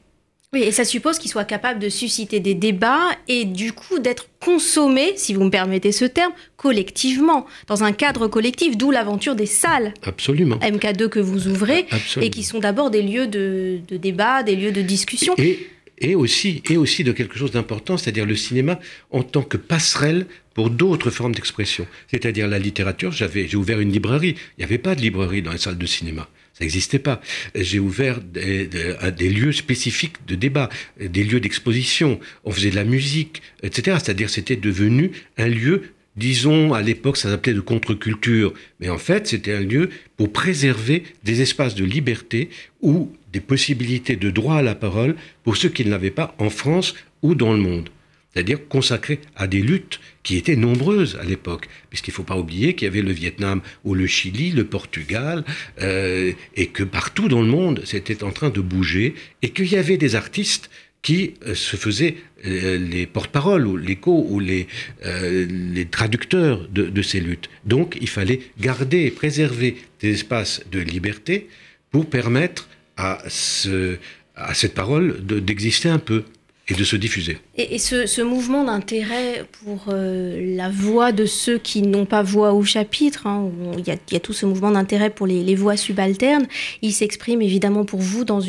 Oui, 0.53 0.63
et 0.63 0.71
ça 0.71 0.83
suppose 0.83 1.17
qu'il 1.17 1.31
soit 1.31 1.45
capable 1.45 1.79
de 1.79 1.87
susciter 1.87 2.41
des 2.41 2.55
débats 2.55 3.09
et 3.29 3.45
du 3.45 3.71
coup 3.71 3.99
d'être 3.99 4.27
consommé, 4.41 5.13
si 5.15 5.33
vous 5.33 5.45
me 5.45 5.49
permettez 5.49 5.93
ce 5.93 6.03
terme, 6.03 6.33
collectivement, 6.57 7.45
dans 7.67 7.85
un 7.85 7.93
cadre 7.93 8.27
collectif, 8.27 8.75
d'où 8.75 8.91
l'aventure 8.91 9.35
des 9.35 9.45
salles. 9.45 9.93
Absolument. 10.03 10.57
MK2 10.57 11.07
que 11.07 11.21
vous 11.21 11.47
ouvrez 11.47 11.85
et 12.19 12.29
qui 12.29 12.43
sont 12.43 12.59
d'abord 12.59 12.91
des 12.91 13.01
lieux 13.01 13.27
de, 13.27 13.79
débat, 13.89 14.43
des 14.43 14.57
lieux 14.57 14.73
de 14.73 14.81
discussion. 14.81 15.35
Et, 15.37 15.67
et, 15.99 16.15
aussi, 16.15 16.61
et 16.69 16.75
aussi 16.75 17.05
de 17.05 17.13
quelque 17.13 17.37
chose 17.37 17.51
d'important, 17.51 17.95
c'est-à-dire 17.95 18.25
le 18.25 18.35
cinéma 18.35 18.77
en 19.11 19.23
tant 19.23 19.43
que 19.43 19.55
passerelle 19.55 20.25
pour 20.53 20.69
d'autres 20.69 21.11
formes 21.11 21.33
d'expression. 21.33 21.87
C'est-à-dire 22.09 22.49
la 22.49 22.59
littérature, 22.59 23.13
j'avais, 23.13 23.47
j'ai 23.47 23.55
ouvert 23.55 23.79
une 23.79 23.93
librairie. 23.93 24.35
Il 24.57 24.61
n'y 24.61 24.65
avait 24.65 24.79
pas 24.79 24.95
de 24.95 25.01
librairie 25.01 25.41
dans 25.41 25.53
les 25.53 25.57
salles 25.57 25.77
de 25.77 25.85
cinéma. 25.85 26.27
Ça 26.53 26.63
n'existait 26.63 26.99
pas. 26.99 27.21
J'ai 27.55 27.79
ouvert 27.79 28.19
des, 28.21 29.29
lieux 29.29 29.51
spécifiques 29.51 30.25
de 30.27 30.35
débat, 30.35 30.69
des 30.99 31.23
lieux 31.23 31.39
d'exposition. 31.39 32.19
On 32.43 32.51
faisait 32.51 32.71
de 32.71 32.75
la 32.75 32.83
musique, 32.83 33.41
etc. 33.63 33.97
C'est-à-dire 34.01 34.29
c'était 34.29 34.55
devenu 34.55 35.11
un 35.37 35.47
lieu 35.47 35.83
disons, 36.17 36.73
à 36.73 36.81
l'époque, 36.81 37.15
ça 37.15 37.29
s'appelait 37.29 37.53
de 37.53 37.61
contre-culture, 37.61 38.53
mais 38.81 38.89
en 38.89 38.97
fait, 38.97 39.27
c'était 39.27 39.53
un 39.53 39.61
lieu 39.61 39.89
pour 40.17 40.33
préserver 40.33 41.03
des 41.23 41.41
espaces 41.41 41.73
de 41.73 41.85
liberté 41.85 42.49
ou 42.81 43.13
des 43.31 43.39
possibilités 43.39 44.17
de 44.17 44.29
droit 44.29 44.57
à 44.57 44.61
la 44.61 44.75
parole 44.75 45.15
pour 45.45 45.55
ceux 45.55 45.69
qui 45.69 45.85
ne 45.85 45.89
l'avaient 45.89 46.11
pas 46.11 46.35
en 46.37 46.49
France 46.49 46.95
ou 47.21 47.33
dans 47.33 47.53
le 47.53 47.59
monde 47.59 47.89
c'est-à-dire 48.33 48.67
consacré 48.67 49.19
à 49.35 49.47
des 49.47 49.61
luttes 49.61 49.99
qui 50.23 50.37
étaient 50.37 50.55
nombreuses 50.55 51.17
à 51.19 51.23
l'époque, 51.23 51.67
puisqu'il 51.89 52.11
ne 52.11 52.15
faut 52.15 52.23
pas 52.23 52.37
oublier 52.37 52.75
qu'il 52.75 52.85
y 52.85 52.89
avait 52.89 53.01
le 53.01 53.11
Vietnam 53.11 53.61
ou 53.83 53.93
le 53.93 54.07
Chili, 54.07 54.51
le 54.51 54.65
Portugal, 54.65 55.43
euh, 55.81 56.31
et 56.55 56.67
que 56.67 56.83
partout 56.83 57.27
dans 57.27 57.41
le 57.41 57.47
monde, 57.47 57.81
c'était 57.85 58.23
en 58.23 58.31
train 58.31 58.49
de 58.49 58.61
bouger, 58.61 59.15
et 59.41 59.49
qu'il 59.49 59.71
y 59.71 59.77
avait 59.77 59.97
des 59.97 60.15
artistes 60.15 60.69
qui 61.01 61.33
euh, 61.47 61.55
se 61.55 61.75
faisaient 61.75 62.15
euh, 62.45 62.77
les 62.77 63.07
porte-paroles 63.07 63.65
ou 63.65 63.75
l'écho 63.75 64.25
ou 64.29 64.39
les, 64.39 64.67
les 65.03 65.85
traducteurs 65.85 66.67
de, 66.69 67.01
ces 67.01 67.19
luttes. 67.19 67.49
Donc 67.65 67.97
il 67.99 68.09
fallait 68.09 68.41
garder 68.59 69.05
et 69.05 69.11
préserver 69.11 69.77
des 69.99 70.11
espaces 70.11 70.61
de 70.71 70.79
liberté 70.79 71.49
pour 71.89 72.09
permettre 72.09 72.69
à, 72.97 73.23
ce, 73.27 73.97
à 74.35 74.53
cette 74.53 74.73
parole 74.73 75.25
d'exister 75.25 75.89
un 75.89 75.99
peu 75.99 76.23
et 76.71 76.73
de 76.73 76.83
se 76.85 76.95
diffuser. 76.95 77.37
Et, 77.57 77.77
ce, 77.77 78.21
mouvement 78.21 78.63
d'intérêt 78.63 79.45
pour 79.63 79.85
euh, 79.89 80.55
la 80.55 80.69
voix 80.69 81.11
de 81.11 81.25
ceux 81.25 81.57
qui 81.57 81.81
n'ont 81.81 82.05
pas 82.05 82.23
voix 82.23 82.53
au 82.53 82.63
chapitre, 82.63 83.27
hein, 83.27 83.49
il, 83.77 83.85
y 83.85 84.15
a, 84.15 84.19
tout 84.19 84.31
ce 84.31 84.45
mouvement 84.45 84.71
d'intérêt 84.71 85.09
pour 85.09 85.27
les, 85.27 85.55
voix 85.55 85.75
subalternes, 85.75 86.47
il 86.81 86.93
s'exprime 86.93 87.41
évidemment 87.41 87.83
pour 87.83 87.99
vous 87.99 88.23
dans, 88.23 88.41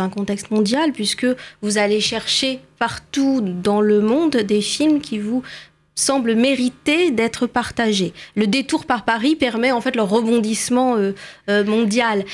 un 0.00 0.08
contexte 0.08 0.52
mondial, 0.52 0.92
puisque 0.92 1.26
vous 1.62 1.78
allez 1.78 2.00
chercher 2.00 2.60
partout 2.78 3.40
dans 3.40 3.80
le 3.80 4.00
monde 4.00 4.36
des 4.36 4.60
films 4.60 5.00
qui 5.00 5.18
vous 5.18 5.42
semblent 5.96 6.34
mériter 6.34 7.10
d'être 7.10 7.46
partagés. 7.48 8.12
Le 8.36 8.46
détour 8.46 8.86
par 8.86 9.04
Paris 9.04 9.34
permet 9.34 9.72
en 9.72 9.80
fait 9.80 9.96
leur 9.96 10.08
rebondissement 10.08 10.96
euh, 10.96 11.12
euh, 11.48 11.64
mondial. 11.64 12.24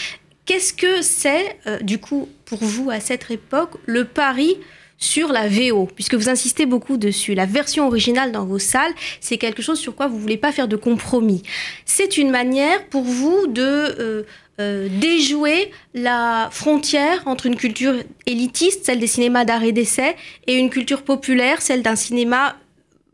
Qu'est-ce 0.44 0.74
que 0.74 1.00
c'est, 1.00 1.58
du 1.82 1.98
coup, 1.98 2.28
pour 2.44 2.58
vous 2.58 2.90
à 2.90 2.98
cette 2.98 3.30
époque, 3.30 3.70
le 3.86 4.04
Paris 4.04 4.56
sur 5.00 5.32
la 5.32 5.48
VO, 5.48 5.88
puisque 5.94 6.14
vous 6.14 6.28
insistez 6.28 6.66
beaucoup 6.66 6.98
dessus. 6.98 7.34
La 7.34 7.46
version 7.46 7.86
originale 7.86 8.32
dans 8.32 8.44
vos 8.44 8.58
salles, 8.58 8.92
c'est 9.20 9.38
quelque 9.38 9.62
chose 9.62 9.80
sur 9.80 9.96
quoi 9.96 10.06
vous 10.06 10.18
voulez 10.18 10.36
pas 10.36 10.52
faire 10.52 10.68
de 10.68 10.76
compromis. 10.76 11.42
C'est 11.86 12.18
une 12.18 12.30
manière 12.30 12.86
pour 12.86 13.02
vous 13.02 13.46
de 13.46 13.62
euh, 13.62 14.22
euh, 14.60 14.88
déjouer 15.00 15.70
la 15.94 16.48
frontière 16.52 17.22
entre 17.26 17.46
une 17.46 17.56
culture 17.56 17.94
élitiste, 18.26 18.84
celle 18.84 19.00
des 19.00 19.06
cinémas 19.06 19.46
d'art 19.46 19.64
et 19.64 19.72
d'essai, 19.72 20.16
et 20.46 20.58
une 20.58 20.68
culture 20.68 21.02
populaire, 21.02 21.62
celle 21.62 21.82
d'un 21.82 21.96
cinéma 21.96 22.56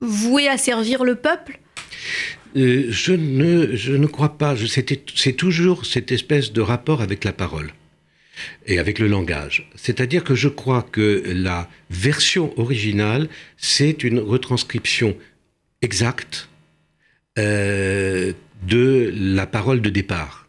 voué 0.00 0.48
à 0.48 0.58
servir 0.58 1.04
le 1.04 1.14
peuple 1.14 1.60
euh, 2.56 2.86
je, 2.88 3.12
ne, 3.12 3.76
je 3.76 3.92
ne 3.92 4.06
crois 4.06 4.38
pas. 4.38 4.54
C'est 5.14 5.32
toujours 5.34 5.84
cette 5.84 6.10
espèce 6.10 6.52
de 6.52 6.60
rapport 6.60 7.02
avec 7.02 7.24
la 7.24 7.32
parole 7.32 7.70
et 8.66 8.78
avec 8.78 8.98
le 8.98 9.08
langage. 9.08 9.68
C'est-à-dire 9.74 10.24
que 10.24 10.34
je 10.34 10.48
crois 10.48 10.82
que 10.82 11.22
la 11.26 11.68
version 11.90 12.58
originale, 12.58 13.28
c'est 13.56 14.04
une 14.04 14.18
retranscription 14.18 15.16
exacte 15.82 16.48
euh, 17.38 18.32
de 18.62 19.12
la 19.14 19.46
parole 19.46 19.80
de 19.80 19.90
départ. 19.90 20.48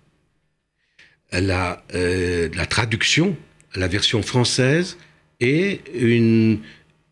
La, 1.31 1.83
euh, 1.93 2.49
la 2.55 2.65
traduction, 2.65 3.35
la 3.75 3.87
version 3.87 4.21
française, 4.21 4.97
est, 5.39 5.81
une, 5.93 6.59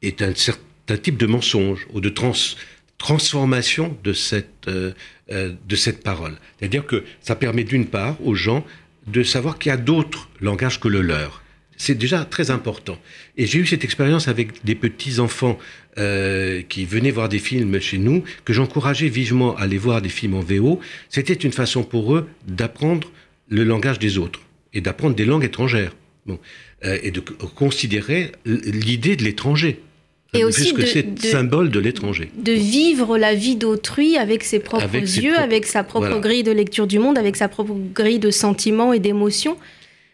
est 0.01 0.21
un 0.21 0.33
certain 0.33 0.97
type 0.97 1.17
de 1.17 1.25
mensonge 1.25 1.85
ou 1.93 1.99
de 1.99 2.13
transformation 2.97 3.97
de 4.03 4.13
cette, 4.13 4.67
euh, 4.67 4.93
de 5.29 5.75
cette 5.75 6.01
parole. 6.01 6.37
C'est-à-dire 6.57 6.85
que 6.85 7.03
ça 7.19 7.35
permet 7.35 7.65
d'une 7.65 7.87
part 7.87 8.15
aux 8.25 8.35
gens 8.35 8.65
de 9.07 9.23
savoir 9.23 9.59
qu'il 9.59 9.69
y 9.69 9.73
a 9.73 9.77
d'autres 9.77 10.29
langages 10.41 10.79
que 10.79 10.87
le 10.87 11.01
leur. 11.01 11.41
C'est 11.77 11.95
déjà 11.95 12.23
très 12.23 12.51
important. 12.51 12.97
Et 13.37 13.45
j'ai 13.45 13.59
eu 13.59 13.65
cette 13.65 13.83
expérience 13.83 14.27
avec 14.27 14.63
des 14.63 14.75
petits-enfants 14.75 15.59
euh, 15.97 16.61
qui 16.61 16.85
venaient 16.85 17.11
voir 17.11 17.27
des 17.27 17.39
films 17.39 17.79
chez 17.81 17.97
nous, 17.97 18.23
que 18.45 18.53
j'encourageais 18.53 19.09
vivement 19.09 19.57
à 19.57 19.63
aller 19.63 19.77
voir 19.77 20.01
des 20.01 20.09
films 20.09 20.35
en 20.35 20.39
VO. 20.39 20.79
C'était 21.09 21.33
une 21.33 21.51
façon 21.51 21.83
pour 21.83 22.15
eux 22.15 22.29
d'apprendre 22.47 23.11
le 23.49 23.63
langage 23.63 23.99
des 23.99 24.17
autres 24.17 24.41
et 24.73 24.81
d'apprendre 24.81 25.15
des 25.15 25.25
langues 25.25 25.43
étrangères. 25.43 25.95
Bon. 26.25 26.39
Euh, 26.85 26.97
et 27.03 27.11
de 27.11 27.19
considérer 27.19 28.31
l'idée 28.45 29.15
de 29.15 29.23
l'étranger 29.23 29.81
et 30.35 30.43
aussi 30.43 30.73
que 30.73 30.85
c'est 30.85 31.19
symbole 31.19 31.69
de 31.69 31.79
l'étranger. 31.79 32.31
De 32.37 32.51
vivre 32.51 33.17
la 33.17 33.35
vie 33.35 33.55
d'autrui 33.55 34.17
avec 34.17 34.43
ses 34.43 34.59
propres 34.59 34.95
yeux, 34.95 35.37
avec 35.37 35.65
sa 35.65 35.83
propre 35.83 36.19
grille 36.19 36.43
de 36.43 36.51
lecture 36.51 36.87
du 36.87 36.99
monde, 36.99 37.17
avec 37.17 37.35
sa 37.35 37.47
propre 37.47 37.75
grille 37.93 38.19
de 38.19 38.31
sentiments 38.31 38.93
et 38.93 38.99
d'émotions. 38.99 39.57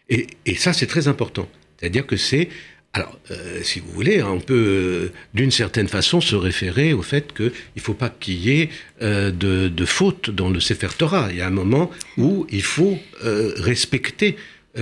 Et, 0.08 0.26
ça, 0.56 0.72
c'est 0.72 0.86
très 0.86 1.08
important. 1.08 1.48
C'est-à-dire 1.78 2.06
que 2.06 2.16
c'est 2.16 2.48
alors, 2.94 3.18
euh, 3.30 3.60
si 3.62 3.80
vous 3.80 3.90
voulez, 3.90 4.20
hein, 4.20 4.28
on 4.32 4.40
peut 4.40 4.54
euh, 4.54 5.12
d'une 5.32 5.50
certaine 5.50 5.88
façon 5.88 6.20
se 6.20 6.36
référer 6.36 6.92
au 6.92 7.00
fait 7.00 7.32
qu'il 7.32 7.50
ne 7.76 7.80
faut 7.80 7.94
pas 7.94 8.10
qu'il 8.10 8.34
y 8.34 8.60
ait 8.60 8.68
euh, 9.00 9.30
de, 9.30 9.68
de 9.68 9.84
faute 9.86 10.28
dans 10.28 10.50
le 10.50 10.60
Sefer 10.60 10.88
Torah. 10.98 11.28
Il 11.30 11.38
y 11.38 11.40
a 11.40 11.46
un 11.46 11.50
moment 11.50 11.90
où 12.18 12.46
il 12.50 12.62
faut 12.62 12.98
respecter 13.22 14.36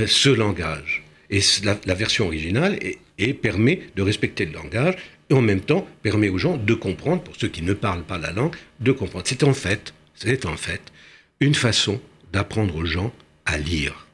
ce 0.06 0.28
langage. 0.28 1.04
Et 1.30 1.40
la, 1.62 1.78
la 1.86 1.94
version 1.94 2.26
originale 2.26 2.80
et 3.20 3.34
permet 3.34 3.80
de 3.96 4.02
respecter 4.02 4.46
le 4.46 4.52
langage 4.52 4.96
et 5.28 5.34
en 5.34 5.42
même 5.42 5.60
temps 5.60 5.86
permet 6.02 6.28
aux 6.28 6.38
gens 6.38 6.56
de 6.56 6.74
comprendre, 6.74 7.22
pour 7.22 7.36
ceux 7.36 7.48
qui 7.48 7.62
ne 7.62 7.72
parlent 7.72 8.02
pas 8.02 8.18
la 8.18 8.32
langue, 8.32 8.56
de 8.80 8.92
comprendre. 8.92 9.24
C'est 9.26 9.44
en 9.44 9.54
fait, 9.54 9.94
c'est 10.14 10.44
en 10.46 10.56
fait 10.56 10.82
une 11.38 11.54
façon 11.54 12.00
d'apprendre 12.32 12.74
aux 12.76 12.84
gens 12.84 13.12
à 13.46 13.58
lire. 13.58 14.06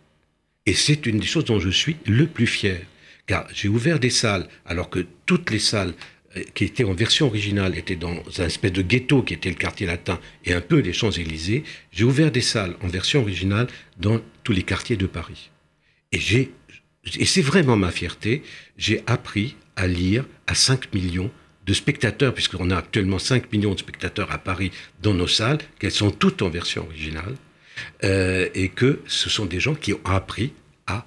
Et 0.67 0.75
c'est 0.75 1.07
une 1.07 1.21
des 1.21 1.27
choses 1.27 1.45
dont 1.45 1.61
je 1.61 1.71
suis 1.71 1.97
le 2.07 2.27
plus 2.27 2.47
fier. 2.47 2.81
Car 3.27 3.47
j'ai 3.53 3.69
ouvert 3.69 3.99
des 3.99 4.11
salles, 4.11 4.49
alors 4.65 4.91
que 4.91 5.05
toutes 5.25 5.51
les 5.51 5.59
salles 5.59 5.95
euh, 6.37 6.43
qui 6.55 6.65
étaient 6.65 6.85
en 6.85 6.93
version 6.93 7.27
originale 7.27 7.77
étaient 7.77 7.97
dans 7.97 8.23
un 8.39 8.47
espèce 8.47 8.73
de 8.73 8.83
ghetto 8.83 9.23
qui 9.23 9.35
était 9.35 9.49
le 9.49 9.57
quartier 9.57 9.87
latin 9.87 10.21
et 10.45 10.53
un 10.53 10.61
peu 10.61 10.79
les 10.79 10.93
Champs-Élysées. 10.93 11.65
J'ai 11.93 12.05
ouvert 12.05 12.31
des 12.31 12.41
salles 12.41 12.77
en 12.83 12.89
version 12.89 13.23
originale 13.23 13.67
dans 13.99 14.21
tous 14.45 14.53
les 14.53 14.63
quartiers 14.63 14.97
de 14.97 15.07
Paris. 15.07 15.51
Et 16.13 16.19
j'ai, 16.19 16.53
et 17.19 17.25
c'est 17.25 17.43
vraiment 17.43 17.77
ma 17.77 17.91
fierté, 17.91 18.43
j'ai 18.77 19.03
appris 19.07 19.57
à 19.77 19.87
lire 19.87 20.25
à 20.47 20.55
5 20.55 20.93
millions 20.95 21.31
de 21.67 21.73
spectateurs, 21.73 22.33
puisqu'on 22.33 22.71
a 22.71 22.77
actuellement 22.77 23.19
5 23.19 23.53
millions 23.53 23.75
de 23.75 23.79
spectateurs 23.79 24.31
à 24.33 24.39
Paris 24.39 24.71
dans 25.03 25.15
nos 25.15 25.27
salles, 25.27 25.59
qu'elles 25.79 25.91
sont 25.91 26.11
toutes 26.11 26.43
en 26.43 26.49
version 26.49 26.85
originale, 26.85 27.35
euh, 28.05 28.49
et 28.55 28.69
que 28.69 29.01
ce 29.07 29.29
sont 29.29 29.47
des 29.47 29.61
gens 29.61 29.75
qui 29.75 29.93
ont 29.93 30.01
appris 30.05 30.53
à, 30.87 31.05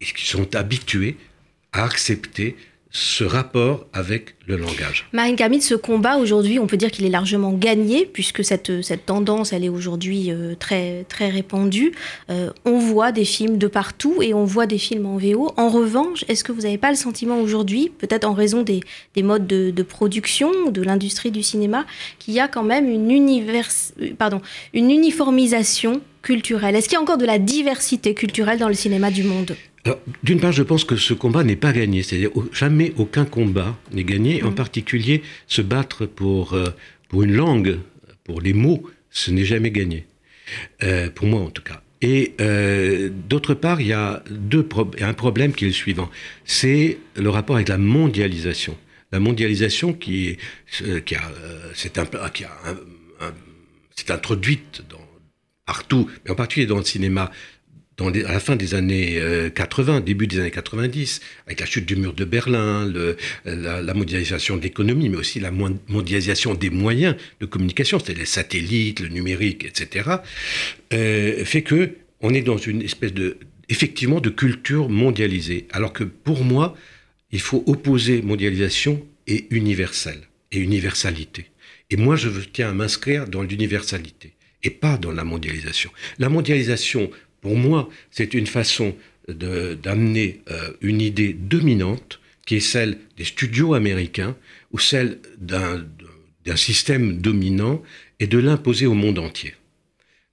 et 0.00 0.04
qui 0.04 0.26
sont 0.26 0.54
habitués 0.54 1.16
à 1.72 1.84
accepter 1.84 2.56
ce 2.94 3.24
rapport 3.24 3.86
avec 3.92 4.36
le 4.46 4.56
langage. 4.56 5.08
Marine 5.12 5.34
Camille, 5.34 5.60
ce 5.60 5.74
combat 5.74 6.16
aujourd'hui, 6.16 6.60
on 6.60 6.68
peut 6.68 6.76
dire 6.76 6.92
qu'il 6.92 7.04
est 7.04 7.10
largement 7.10 7.52
gagné, 7.52 8.06
puisque 8.06 8.44
cette, 8.44 8.82
cette 8.82 9.04
tendance, 9.04 9.52
elle 9.52 9.64
est 9.64 9.68
aujourd'hui 9.68 10.30
euh, 10.30 10.54
très, 10.54 11.04
très 11.08 11.28
répandue. 11.28 11.92
Euh, 12.30 12.50
on 12.64 12.78
voit 12.78 13.10
des 13.10 13.24
films 13.24 13.58
de 13.58 13.66
partout 13.66 14.22
et 14.22 14.32
on 14.32 14.44
voit 14.44 14.66
des 14.66 14.78
films 14.78 15.06
en 15.06 15.16
VO. 15.16 15.52
En 15.56 15.70
revanche, 15.70 16.24
est-ce 16.28 16.44
que 16.44 16.52
vous 16.52 16.62
n'avez 16.62 16.78
pas 16.78 16.90
le 16.90 16.96
sentiment 16.96 17.40
aujourd'hui, 17.40 17.90
peut-être 17.98 18.24
en 18.24 18.32
raison 18.32 18.62
des, 18.62 18.78
des 19.16 19.24
modes 19.24 19.48
de, 19.48 19.72
de, 19.72 19.82
production, 19.82 20.70
de 20.70 20.80
l'industrie 20.80 21.32
du 21.32 21.42
cinéma, 21.42 21.86
qu'il 22.20 22.34
y 22.34 22.38
a 22.38 22.46
quand 22.46 22.62
même 22.62 22.88
une, 22.88 23.10
univers, 23.10 23.70
pardon, 24.18 24.40
une 24.72 24.92
uniformisation 24.92 26.00
culturelle 26.24 26.74
Est-ce 26.74 26.88
qu'il 26.88 26.96
y 26.96 26.98
a 26.98 27.02
encore 27.02 27.18
de 27.18 27.26
la 27.26 27.38
diversité 27.38 28.14
culturelle 28.14 28.58
dans 28.58 28.68
le 28.68 28.74
cinéma 28.74 29.12
du 29.12 29.22
monde 29.22 29.54
d'une 30.22 30.40
part, 30.40 30.52
je 30.52 30.62
pense 30.62 30.82
que 30.84 30.96
ce 30.96 31.12
combat 31.12 31.44
n'est 31.44 31.56
pas 31.56 31.72
gagné. 31.72 32.02
C'est-à-dire, 32.02 32.30
jamais 32.52 32.94
aucun 32.96 33.26
combat 33.26 33.76
n'est 33.92 34.04
gagné. 34.04 34.42
En 34.42 34.50
mm. 34.50 34.54
particulier, 34.54 35.22
se 35.46 35.60
battre 35.60 36.06
pour, 36.06 36.54
euh, 36.54 36.68
pour 37.10 37.22
une 37.22 37.34
langue, 37.34 37.78
pour 38.24 38.40
les 38.40 38.54
mots, 38.54 38.82
ce 39.10 39.30
n'est 39.30 39.44
jamais 39.44 39.70
gagné. 39.70 40.06
Euh, 40.82 41.10
pour 41.10 41.26
moi, 41.26 41.42
en 41.42 41.50
tout 41.50 41.62
cas. 41.62 41.82
Et 42.00 42.32
euh, 42.40 43.10
d'autre 43.28 43.52
part, 43.52 43.82
il 43.82 43.88
y 43.88 43.92
a 43.92 44.24
deux 44.30 44.66
un 45.02 45.12
problème 45.12 45.52
qui 45.52 45.64
est 45.64 45.68
le 45.68 45.74
suivant. 45.74 46.10
C'est 46.46 46.96
le 47.16 47.28
rapport 47.28 47.56
avec 47.56 47.68
la 47.68 47.76
mondialisation. 47.76 48.78
La 49.12 49.20
mondialisation 49.20 49.92
qui, 49.92 50.38
qui 51.04 51.14
a, 51.14 51.30
qui 52.32 52.44
c'est 53.96 54.10
introduite 54.10 54.82
dans, 54.88 55.03
partout, 55.66 56.10
mais 56.24 56.30
en 56.30 56.34
particulier 56.34 56.66
dans 56.66 56.78
le 56.78 56.84
cinéma 56.84 57.30
à 58.00 58.32
la 58.32 58.40
fin 58.40 58.56
des 58.56 58.74
années 58.74 59.20
80, 59.54 59.96
euh, 59.96 60.00
début 60.00 60.26
des 60.26 60.40
années 60.40 60.50
90, 60.50 61.20
avec 61.46 61.60
la 61.60 61.66
chute 61.66 61.86
du 61.86 61.96
mur 61.96 62.12
de 62.12 62.24
Berlin, 62.24 62.90
la, 63.44 63.94
mondialisation 63.94 64.56
de 64.56 64.62
l'économie, 64.62 65.08
mais 65.08 65.16
aussi 65.16 65.40
la 65.40 65.52
mondialisation 65.52 66.54
des 66.54 66.70
moyens 66.70 67.14
de 67.40 67.46
communication, 67.46 67.98
c'est-à-dire 67.98 68.22
les 68.22 68.26
satellites, 68.26 69.00
le 69.00 69.08
numérique, 69.08 69.64
etc., 69.64 70.10
euh, 70.92 71.44
fait 71.44 71.62
que 71.62 71.90
on 72.20 72.32
est 72.32 72.42
dans 72.42 72.56
une 72.56 72.82
espèce 72.82 73.12
de, 73.12 73.36
effectivement, 73.68 74.20
de 74.20 74.30
culture 74.30 74.88
mondialisée. 74.88 75.66
Alors 75.72 75.92
que 75.92 76.04
pour 76.04 76.42
moi, 76.42 76.76
il 77.32 77.40
faut 77.40 77.62
opposer 77.66 78.22
mondialisation 78.22 79.04
et 79.26 79.46
universel, 79.50 80.18
et 80.50 80.58
universalité. 80.58 81.46
Et 81.90 81.96
moi, 81.96 82.16
je 82.16 82.28
tiens 82.52 82.70
à 82.70 82.72
m'inscrire 82.72 83.28
dans 83.28 83.42
l'universalité 83.42 84.33
et 84.64 84.70
pas 84.70 84.96
dans 84.96 85.12
la 85.12 85.24
mondialisation. 85.24 85.90
La 86.18 86.28
mondialisation 86.28 87.10
pour 87.40 87.56
moi, 87.56 87.90
c'est 88.10 88.34
une 88.34 88.46
façon 88.46 88.96
d'amener 89.28 90.40
euh, 90.50 90.72
une 90.80 91.00
idée 91.00 91.34
dominante 91.34 92.20
qui 92.46 92.56
est 92.56 92.60
celle 92.60 92.98
des 93.16 93.24
studios 93.24 93.74
américains 93.74 94.36
ou 94.72 94.78
celle 94.78 95.18
d'un 95.38 96.56
système 96.56 97.18
dominant 97.18 97.82
et 98.20 98.26
de 98.26 98.38
l'imposer 98.38 98.86
au 98.86 98.94
monde 98.94 99.18
entier. 99.18 99.54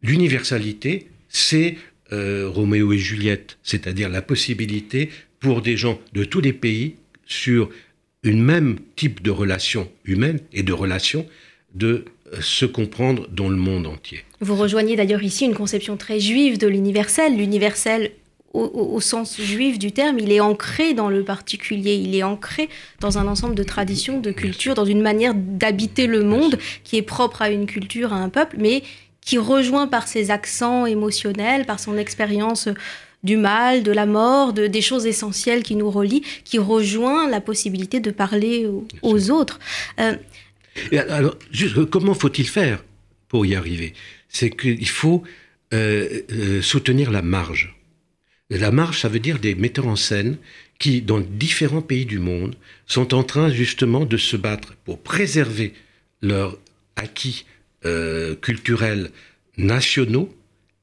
L'universalité, 0.02 1.08
c'est 1.30 1.78
euh, 2.12 2.50
Roméo 2.50 2.92
et 2.92 2.98
Juliette, 2.98 3.58
c'est-à-dire 3.64 4.10
la 4.10 4.22
possibilité 4.22 5.10
pour 5.40 5.62
des 5.62 5.78
gens 5.78 6.00
de 6.14 6.24
tous 6.24 6.42
les 6.42 6.54
pays 6.54 6.96
sur 7.26 7.70
une 8.24 8.44
même 8.44 8.78
type 8.96 9.22
de 9.22 9.32
relation 9.32 9.92
humaine 10.06 10.40
et 10.54 10.64
de 10.64 10.74
relation 10.74 11.26
de 11.74 12.06
se 12.40 12.66
comprendre 12.66 13.28
dans 13.30 13.50
le 13.50 13.56
monde 13.56 13.88
entier. 13.88 14.24
Vous 14.40 14.56
rejoignez 14.56 14.96
d'ailleurs 14.96 15.24
ici 15.24 15.46
une 15.46 15.54
conception 15.54 15.98
très 15.98 16.20
juive 16.20 16.58
de 16.58 16.68
l'universel. 16.68 17.36
L'universel, 17.36 18.12
au, 18.54 19.00
sens 19.00 19.40
juif 19.40 19.80
du 19.80 19.92
terme, 19.92 20.20
il 20.20 20.32
est 20.32 20.40
ancré 20.40 20.94
dans 20.94 21.10
le 21.10 21.24
particulier, 21.24 21.96
il 21.96 22.16
est 22.16 22.24
ancré 22.24 22.70
dans 23.00 23.18
un 23.18 23.28
ensemble 23.28 23.56
de 23.56 23.64
traditions, 23.64 24.20
de 24.20 24.32
cultures, 24.32 24.74
dans 24.74 24.86
une 24.86 25.02
manière 25.02 25.34
d'habiter 25.36 26.08
le 26.08 26.24
monde 26.24 26.58
qui 26.84 26.98
est 26.98 27.02
propre 27.02 27.42
à 27.42 27.50
une 27.50 27.66
culture, 27.66 28.14
à 28.14 28.18
un 28.18 28.30
peuple, 28.30 28.58
mais 28.60 28.84
qui 29.22 29.38
rejoint 29.38 29.88
par 29.88 30.08
ses 30.08 30.32
accents 30.32 30.86
émotionnels, 30.86 31.66
par 31.66 31.80
son 31.80 31.98
expérience 31.98 32.68
du 33.24 33.38
mal, 33.38 33.84
de 33.84 33.92
la 33.92 34.06
mort, 34.06 34.52
de, 34.52 34.68
des 34.68 34.82
choses 34.82 35.06
essentielles 35.06 35.64
qui 35.64 35.76
nous 35.76 35.92
relient, 35.92 36.24
qui 36.44 36.58
rejoint 36.58 37.30
la 37.30 37.40
possibilité 37.40 38.00
de 38.00 38.10
parler 38.10 38.68
aux, 39.04 39.32
autres. 39.32 39.60
Euh, 40.00 40.16
alors, 40.92 41.38
juste, 41.52 41.86
comment 41.86 42.14
faut-il 42.14 42.48
faire 42.48 42.84
pour 43.28 43.46
y 43.46 43.56
arriver? 43.56 43.94
C'est 44.30 44.50
qu'il 44.50 44.88
faut 44.88 45.24
euh, 45.74 46.22
euh, 46.32 46.62
soutenir 46.62 47.12
la 47.12 47.22
marge. 47.22 47.76
La 48.50 48.72
marge, 48.72 49.00
ça 49.00 49.10
veut 49.10 49.20
dire 49.20 49.40
des 49.40 49.56
metteurs 49.56 49.88
en 49.88 49.96
scène 49.96 50.38
qui, 50.80 51.02
dans 51.02 51.20
différents 51.20 51.82
pays 51.82 52.06
du 52.06 52.20
monde, 52.20 52.56
sont 52.86 53.14
en 53.14 53.24
train 53.24 53.50
justement 53.50 54.06
de 54.06 54.18
se 54.18 54.36
battre 54.36 54.76
pour 54.84 55.00
préserver 55.00 55.74
leurs 56.22 56.58
acquis 56.96 57.46
euh, 57.86 58.36
culturels 58.36 59.12
nationaux 59.58 60.36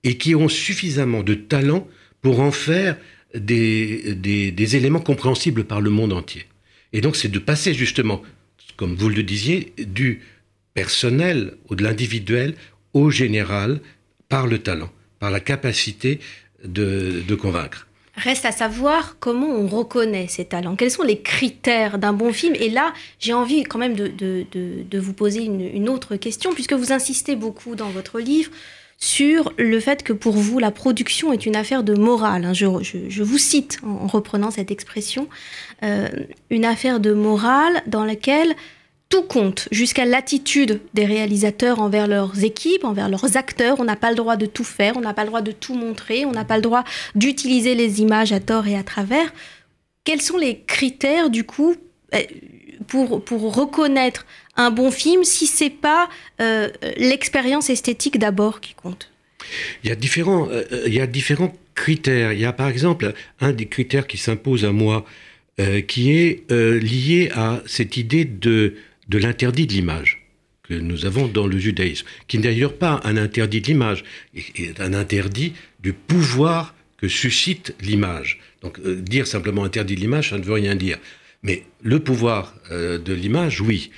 et 0.05 0.17
qui 0.17 0.35
ont 0.35 0.49
suffisamment 0.49 1.23
de 1.23 1.35
talent 1.35 1.87
pour 2.23 2.41
en 2.41 2.53
faire 2.53 2.97
des, 3.35 4.15
des 4.15 4.77
éléments 4.77 5.01
compréhensibles 5.01 5.65
par 5.65 5.81
le 5.81 5.91
monde 5.91 6.13
entier. 6.13 6.47
Et 6.93 7.01
donc, 7.01 7.17
c'est 7.17 7.29
de 7.29 7.39
passer 7.39 7.75
justement 7.75 8.23
comme 8.77 8.95
vous 8.95 9.09
le 9.09 9.23
disiez, 9.23 9.73
du 9.79 10.23
personnel 10.75 11.57
ou 11.69 11.75
de 11.75 11.83
l'individuel 11.83 12.55
au 12.95 13.11
général 13.11 13.81
par 14.29 14.47
le 14.47 14.59
talent, 14.59 14.91
par 15.19 15.31
la 15.31 15.41
capacité 15.41 16.21
de, 16.65 17.35
convaincre. 17.35 17.87
Reste 18.15 18.45
à 18.45 18.53
savoir 18.53 19.17
comment 19.21 19.49
on 19.49 19.67
reconnaît 19.69 20.27
ces 20.29 20.45
talents. 20.45 20.77
Quels 20.77 20.91
sont 20.91 21.05
les 21.05 21.21
critères 21.21 21.99
d'un 21.99 22.13
bon 22.13 22.33
film? 22.33 22.55
Et 22.57 22.69
là, 22.69 22.93
j'ai 23.21 23.33
envie 23.33 23.63
quand 23.63 23.79
même 23.79 23.95
de, 23.95 24.99
vous 24.99 25.13
poser 25.13 25.45
une, 25.45 25.89
autre 25.89 26.17
question, 26.17 26.53
puisque 26.53 26.73
vous 26.73 26.93
insistez 26.93 27.37
beaucoup 27.37 27.77
dans 27.77 27.91
votre 27.91 28.19
livre 28.19 28.51
sur 28.99 29.53
le 29.57 29.79
fait 29.79 30.03
que 30.03 30.13
pour 30.13 30.35
vous, 30.35 30.59
la 30.59 30.73
production 30.73 31.33
est 31.33 31.47
une 31.47 31.55
affaire 31.55 31.85
de 31.85 31.95
morale. 31.95 32.45
Hein. 32.45 32.53
Je, 32.53 33.23
vous 33.23 33.39
cite 33.39 33.79
en, 33.87 34.09
reprenant 34.09 34.51
cette 34.51 34.73
expression, 34.73 35.29
euh, 35.85 36.09
une 36.51 36.65
affaire 36.65 36.99
de 36.99 37.13
morale 37.13 37.83
dans 37.87 38.05
laquelle 38.05 38.55
tout 39.09 39.23
compte, 39.23 39.69
jusqu'à 39.71 40.05
l'attitude 40.05 40.81
des 40.95 41.07
réalisateurs 41.07 41.81
envers 41.81 42.09
leurs 42.09 42.45
équipes, 42.45 42.85
envers 42.85 43.09
leurs 43.09 43.37
acteurs. 43.37 43.79
On 43.79 43.85
n'a 43.85 43.97
pas 43.97 44.11
le 44.11 44.17
droit 44.17 44.37
de 44.37 44.47
tout 44.47 44.65
faire, 44.65 44.97
on 44.97 45.01
n'a 45.01 45.15
pas 45.15 45.23
le 45.23 45.29
droit 45.29 45.43
de 45.43 45.53
tout 45.53 45.75
montrer, 45.75 46.27
on 46.27 46.33
n'a 46.33 46.45
pas 46.45 46.57
le 46.57 46.63
droit 46.63 46.85
d'utiliser 47.15 47.77
les 47.77 48.03
images 48.03 48.33
à 48.33 48.41
tort 48.41 48.67
et 48.67 48.77
à 48.77 48.83
travers. 48.83 49.33
Quels 50.03 50.21
sont 50.21 50.37
les 50.37 50.61
critères, 50.63 51.31
du 51.31 51.45
coup, 51.45 51.75
euh, 52.15 52.23
pour, 52.89 53.23
pour 53.23 53.55
reconnaître 53.55 54.27
un 54.59 54.71
bon 54.71 54.91
film 54.91 55.25
si 55.25 55.47
c'est 55.47 55.71
pas 55.71 56.11
euh, 56.41 56.69
l'expérience 56.99 57.71
esthétique 57.71 58.19
d'abord 58.19 58.61
qui 58.61 58.75
compte 58.75 59.11
il 59.83 59.89
y, 59.89 59.93
a 59.93 59.97
différents, 59.97 60.49
euh, 60.51 60.65
il 60.87 60.93
y 60.93 61.01
a 61.01 61.07
différents 61.07 61.57
critères. 61.75 62.33
Il 62.35 62.41
y 62.41 62.45
a 62.45 62.53
par 62.53 62.69
exemple 62.69 63.15
un 63.41 63.53
des 63.53 63.65
critères 63.65 64.07
qui 64.07 64.19
s'impose 64.19 64.67
à 64.67 64.73
moi, 64.73 65.07
euh, 65.59 65.81
qui 65.81 66.11
est 66.13 66.51
lié 66.51 67.31
à 67.35 67.63
cette 67.65 67.97
idée 67.97 68.27
de, 68.27 68.75
de 69.09 69.19
l'interdit 69.19 69.67
de 69.67 69.73
l'image 69.73 70.27
que 70.65 70.75
nous 70.75 71.07
avons 71.07 71.29
dans 71.29 71.47
le 71.47 71.57
judaïsme, 71.57 72.05
qui 72.27 72.37
n'est 72.37 72.49
d'ailleurs 72.49 72.77
pas 72.77 73.01
un 73.05 73.17
interdit 73.17 73.63
de 73.63 73.69
l'image, 73.69 74.05
est 74.35 74.79
un 74.81 74.93
interdit 74.93 75.55
du 75.81 75.95
pouvoir 75.95 76.75
que 76.99 77.09
suscite 77.09 77.75
l'image. 77.81 78.41
Donc 78.61 78.87
dire 78.87 79.27
simplement 79.27 79.65
interdit 79.65 79.95
de 79.95 80.01
l'image, 80.01 80.31
ça 80.31 80.37
ne 80.37 80.43
veut 80.43 80.53
rien 80.53 80.75
dire. 80.75 80.99
Mais 81.43 81.63
le 81.81 82.01
pouvoir 82.01 82.55
de 82.71 83.13
l'image, 83.15 83.63
oui. 83.63 83.91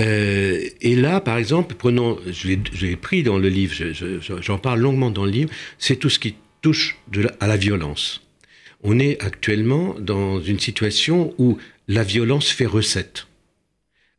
Euh, 0.00 0.68
et 0.80 0.94
là, 0.94 1.20
par 1.20 1.38
exemple, 1.38 1.74
prenons, 1.74 2.18
je 2.26 2.48
l'ai 2.86 2.96
pris 2.96 3.22
dans 3.22 3.38
le 3.38 3.48
livre, 3.48 3.74
j'en 4.40 4.58
parle 4.58 4.80
longuement 4.80 5.10
dans 5.10 5.24
le 5.24 5.30
livre, 5.30 5.50
c'est 5.78 5.96
tout 5.96 6.10
ce 6.10 6.18
qui 6.18 6.34
touche 6.60 6.98
à 7.40 7.46
la 7.46 7.56
violence. 7.56 8.22
On 8.82 8.98
est 8.98 9.22
actuellement 9.22 9.96
dans 9.98 10.40
une 10.40 10.60
situation 10.60 11.34
où 11.38 11.58
la 11.88 12.02
violence 12.02 12.50
fait 12.50 12.66
recette, 12.66 13.26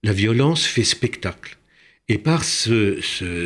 la 0.03 0.13
violence 0.13 0.65
fait 0.65 0.83
spectacle. 0.83 1.57
Et 2.09 2.17
par 2.17 2.43
ce, 2.43 2.99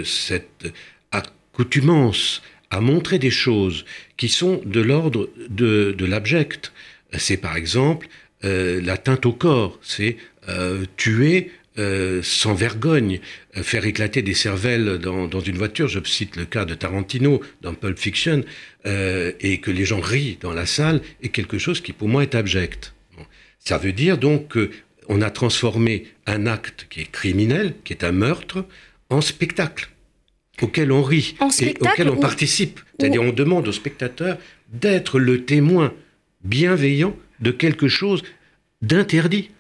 cette 0.06 0.72
accoutumance 1.12 2.42
à 2.70 2.80
montrer 2.80 3.20
des 3.20 3.32
choses 3.32 3.86
qui 4.18 4.30
sont 4.30 4.62
de 4.66 4.80
l'ordre 4.80 5.30
de, 5.50 5.94
de 5.98 6.06
l'abject, 6.06 6.72
c'est 7.18 7.38
par 7.38 7.58
exemple 7.58 8.08
euh, 8.44 8.82
l'atteinte 8.82 9.26
au 9.26 9.34
corps, 9.34 9.78
c'est 9.82 10.18
euh, 10.50 10.86
tuer 10.98 11.52
euh, 11.78 12.22
sans 12.22 12.54
vergogne, 12.54 13.22
euh, 13.56 13.64
faire 13.64 13.86
éclater 13.86 14.22
des 14.22 14.34
cervelles 14.34 14.98
dans, 14.98 15.40
une 15.40 15.58
voiture, 15.58 15.88
je 15.88 16.00
cite 16.04 16.36
le 16.36 16.46
cas 16.46 16.66
de 16.66 16.74
Tarantino 16.74 17.42
dans 17.62 17.74
Pulp 17.74 17.98
Fiction, 17.98 18.44
euh, 18.86 19.32
et 19.40 19.60
que 19.60 19.72
les 19.72 19.86
gens 19.86 20.02
rient 20.02 20.38
dans 20.42 20.52
la 20.52 20.66
salle, 20.66 21.02
est 21.24 21.30
quelque 21.30 21.58
chose 21.58 21.80
qui 21.80 21.94
pour 21.94 22.10
moi 22.10 22.24
est 22.24 22.36
abject. 22.36 22.94
Ça 23.60 23.78
veut 23.78 23.94
dire 23.94 24.18
donc 24.18 24.54
qu'on 24.54 25.22
a 25.22 25.30
transformé 25.30 26.08
un 26.26 26.46
acte 26.46 26.88
qui 26.90 27.02
est 27.02 27.12
criminel, 27.12 27.74
qui 27.84 27.94
est 27.94 28.04
un 28.04 28.12
meurtre, 28.12 28.66
en 29.10 29.22
spectacle 29.22 29.90
auquel 30.62 30.92
on 30.92 31.04
rit 31.04 31.36
et 31.62 31.76
auquel 31.80 32.10
on 32.10 32.18
participe. 32.18 32.80
C'est-à-dire 33.00 33.22
on 33.22 33.32
demande 33.32 33.68
au 33.68 33.72
spectateur 33.72 34.38
d'être 34.74 35.20
le 35.20 35.46
témoin 35.46 35.94
bienveillant 36.44 37.16
de 37.40 37.52
quelque 37.52 37.88
chose 37.88 38.24
d'interdit. 38.82 39.52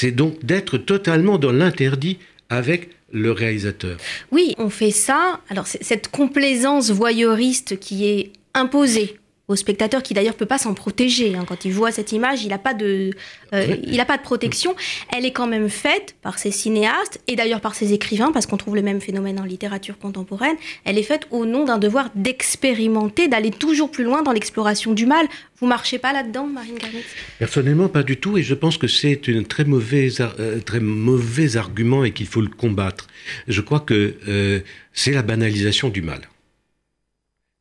C'est 0.00 0.12
donc 0.12 0.44
d'être 0.44 0.78
totalement 0.78 1.38
dans 1.38 1.50
l'interdit 1.50 2.18
avec 2.50 2.90
le 3.10 3.32
réalisateur. 3.32 3.96
Oui, 4.30 4.54
on 4.56 4.70
fait 4.70 4.92
ça. 4.92 5.40
Alors 5.48 5.66
cette 5.66 6.06
complaisance 6.06 6.92
voyeuriste 6.92 7.80
qui 7.80 8.06
est 8.06 8.30
imposée 8.54 9.18
au 9.48 9.56
spectateur 9.56 10.02
qui 10.02 10.14
d'ailleurs 10.14 10.34
peut 10.34 10.46
pas 10.46 10.58
s'en 10.58 10.74
protéger. 10.74 11.34
Hein. 11.34 11.44
Quand 11.48 11.64
il 11.64 11.72
voit 11.72 11.90
cette 11.90 12.12
image, 12.12 12.44
il 12.44 12.48
n'a 12.48 12.58
pas 12.58 12.74
de, 12.74 13.10
euh, 13.54 13.76
il 13.82 13.98
a 13.98 14.04
pas 14.04 14.18
de 14.18 14.22
protection. 14.22 14.76
Elle 15.16 15.24
est 15.24 15.32
quand 15.32 15.46
même 15.46 15.70
faite 15.70 16.14
par 16.22 16.38
ces 16.38 16.50
cinéastes 16.50 17.20
et 17.26 17.34
d'ailleurs 17.34 17.62
par 17.62 17.74
ces 17.74 17.94
écrivains, 17.94 18.30
parce 18.30 18.46
qu'on 18.46 18.58
trouve 18.58 18.76
le 18.76 18.82
même 18.82 19.00
phénomène 19.00 19.40
en 19.40 19.44
littérature 19.44 19.98
contemporaine. 19.98 20.56
Elle 20.84 20.98
est 20.98 21.02
faite 21.02 21.26
au 21.30 21.46
nom 21.46 21.64
d'un 21.64 21.78
devoir 21.78 22.10
d'expérimenter, 22.14 23.28
d'aller 23.28 23.50
toujours 23.50 23.90
plus 23.90 24.04
loin 24.04 24.22
dans 24.22 24.32
l'exploration 24.32 24.92
du 24.92 25.06
mal. 25.06 25.26
Vous 25.60 25.66
marchez 25.66 25.98
pas 25.98 26.12
là-dedans, 26.12 26.46
Marine 26.46 26.76
Garnitz? 26.78 27.06
Personnellement, 27.38 27.88
pas 27.88 28.02
du 28.02 28.18
tout, 28.18 28.36
et 28.36 28.42
je 28.42 28.54
pense 28.54 28.76
que 28.76 28.86
c'est 28.86 29.28
un 29.28 29.42
très 29.42 29.64
mauvais, 29.64 30.10
euh, 30.20 30.60
très 30.60 30.80
mauvais 30.80 31.56
argument 31.56 32.04
et 32.04 32.12
qu'il 32.12 32.26
faut 32.26 32.42
le 32.42 32.48
combattre. 32.48 33.06
Je 33.48 33.60
crois 33.62 33.80
que 33.80 34.14
euh, 34.28 34.60
c'est 34.92 35.12
la 35.12 35.22
banalisation 35.22 35.88
du 35.88 36.02
mal 36.02 36.20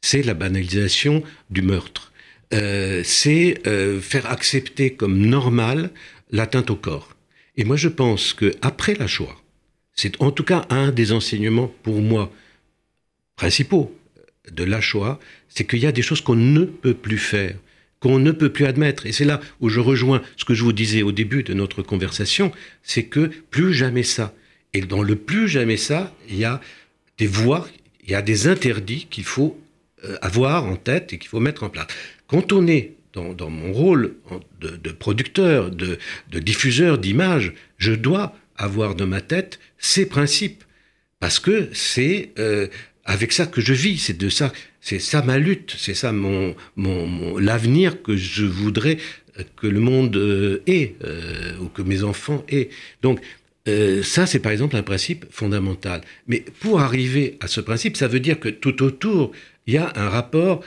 c'est 0.07 0.23
la 0.23 0.33
banalisation 0.33 1.21
du 1.49 1.61
meurtre. 1.61 2.13
Euh, 2.53 3.01
c'est 3.03 3.59
euh, 3.67 3.99
faire 3.99 4.31
accepter 4.31 4.93
comme 4.93 5.17
normal 5.17 5.91
l'atteinte 6.31 6.69
au 6.69 6.77
corps. 6.77 7.09
Et 7.57 7.65
moi, 7.65 7.75
je 7.75 7.89
pense 7.89 8.33
que 8.33 8.53
après 8.61 8.93
la 8.93 9.07
Shoah, 9.07 9.35
c'est 9.93 10.21
en 10.21 10.31
tout 10.31 10.45
cas 10.45 10.65
un 10.69 10.91
des 10.91 11.11
enseignements 11.11 11.73
pour 11.83 11.99
moi 12.01 12.31
principaux 13.35 13.93
de 14.49 14.63
la 14.63 14.79
Shoah, 14.79 15.19
c'est 15.49 15.65
qu'il 15.67 15.79
y 15.79 15.85
a 15.85 15.91
des 15.91 16.01
choses 16.01 16.21
qu'on 16.21 16.35
ne 16.35 16.63
peut 16.63 16.93
plus 16.93 17.17
faire, 17.17 17.55
qu'on 17.99 18.17
ne 18.17 18.31
peut 18.31 18.51
plus 18.53 18.65
admettre. 18.65 19.07
Et 19.07 19.11
c'est 19.11 19.25
là 19.25 19.41
où 19.59 19.67
je 19.67 19.81
rejoins 19.81 20.21
ce 20.37 20.45
que 20.45 20.53
je 20.53 20.63
vous 20.63 20.73
disais 20.73 21.01
au 21.01 21.11
début 21.11 21.43
de 21.43 21.53
notre 21.53 21.81
conversation, 21.81 22.53
c'est 22.81 23.03
que 23.03 23.29
plus 23.51 23.73
jamais 23.73 24.03
ça. 24.03 24.33
Et 24.73 24.81
dans 24.81 25.03
le 25.03 25.17
plus 25.17 25.49
jamais 25.49 25.77
ça, 25.77 26.15
il 26.29 26.37
y 26.37 26.45
a 26.45 26.61
des 27.17 27.27
voies, 27.27 27.67
il 28.05 28.11
y 28.11 28.15
a 28.15 28.21
des 28.21 28.47
interdits 28.47 29.07
qu'il 29.09 29.25
faut 29.25 29.59
avoir 30.21 30.65
en 30.65 30.75
tête 30.75 31.13
et 31.13 31.17
qu'il 31.17 31.29
faut 31.29 31.39
mettre 31.39 31.63
en 31.63 31.69
place. 31.69 31.87
Quand 32.27 32.53
on 32.53 32.67
est 32.67 32.97
dans, 33.13 33.49
mon 33.49 33.71
rôle 33.71 34.15
de, 34.59 34.91
producteur, 34.91 35.71
de, 35.71 35.97
diffuseur 36.31 36.97
d'images, 36.97 37.53
je 37.77 37.93
dois 37.93 38.35
avoir 38.55 38.95
dans 38.95 39.07
ma 39.07 39.21
tête 39.21 39.59
ces 39.77 40.05
principes. 40.05 40.63
Parce 41.19 41.39
que 41.39 41.69
c'est 41.73 42.31
euh, 42.37 42.67
avec 43.05 43.31
ça 43.31 43.47
que 43.47 43.61
je 43.61 43.73
vis, 43.73 43.97
c'est 43.97 44.17
de 44.17 44.29
ça, 44.29 44.53
c'est 44.81 44.99
ça 44.99 45.23
ma 45.23 45.39
lutte, 45.39 45.75
c'est 45.77 45.95
ça 45.95 46.11
mon, 46.11 46.55
l'avenir 47.39 48.03
que 48.03 48.15
je 48.15 48.45
voudrais 48.45 48.97
que 49.55 49.67
le 49.67 49.79
monde 49.79 50.15
euh, 50.15 50.61
ait, 50.67 50.95
ou 51.61 51.67
que 51.69 51.81
mes 51.81 52.03
enfants 52.03 52.43
aient. 52.49 52.69
Donc, 53.01 53.19
ça, 54.01 54.25
c'est 54.25 54.39
par 54.39 54.53
exemple 54.53 54.77
un 54.77 54.83
principe 54.83 55.25
fondamental. 55.29 56.01
Mais 56.27 56.45
pour 56.61 56.79
arriver 56.79 57.37
à 57.41 57.47
ce 57.47 57.59
principe, 57.59 57.97
ça 57.97 58.07
veut 58.07 58.21
dire 58.21 58.39
que 58.39 58.47
tout 58.47 58.81
autour, 58.81 59.33
il 59.67 59.73
y 59.73 59.77
a 59.77 59.91
un 59.95 60.09
rapport 60.09 60.63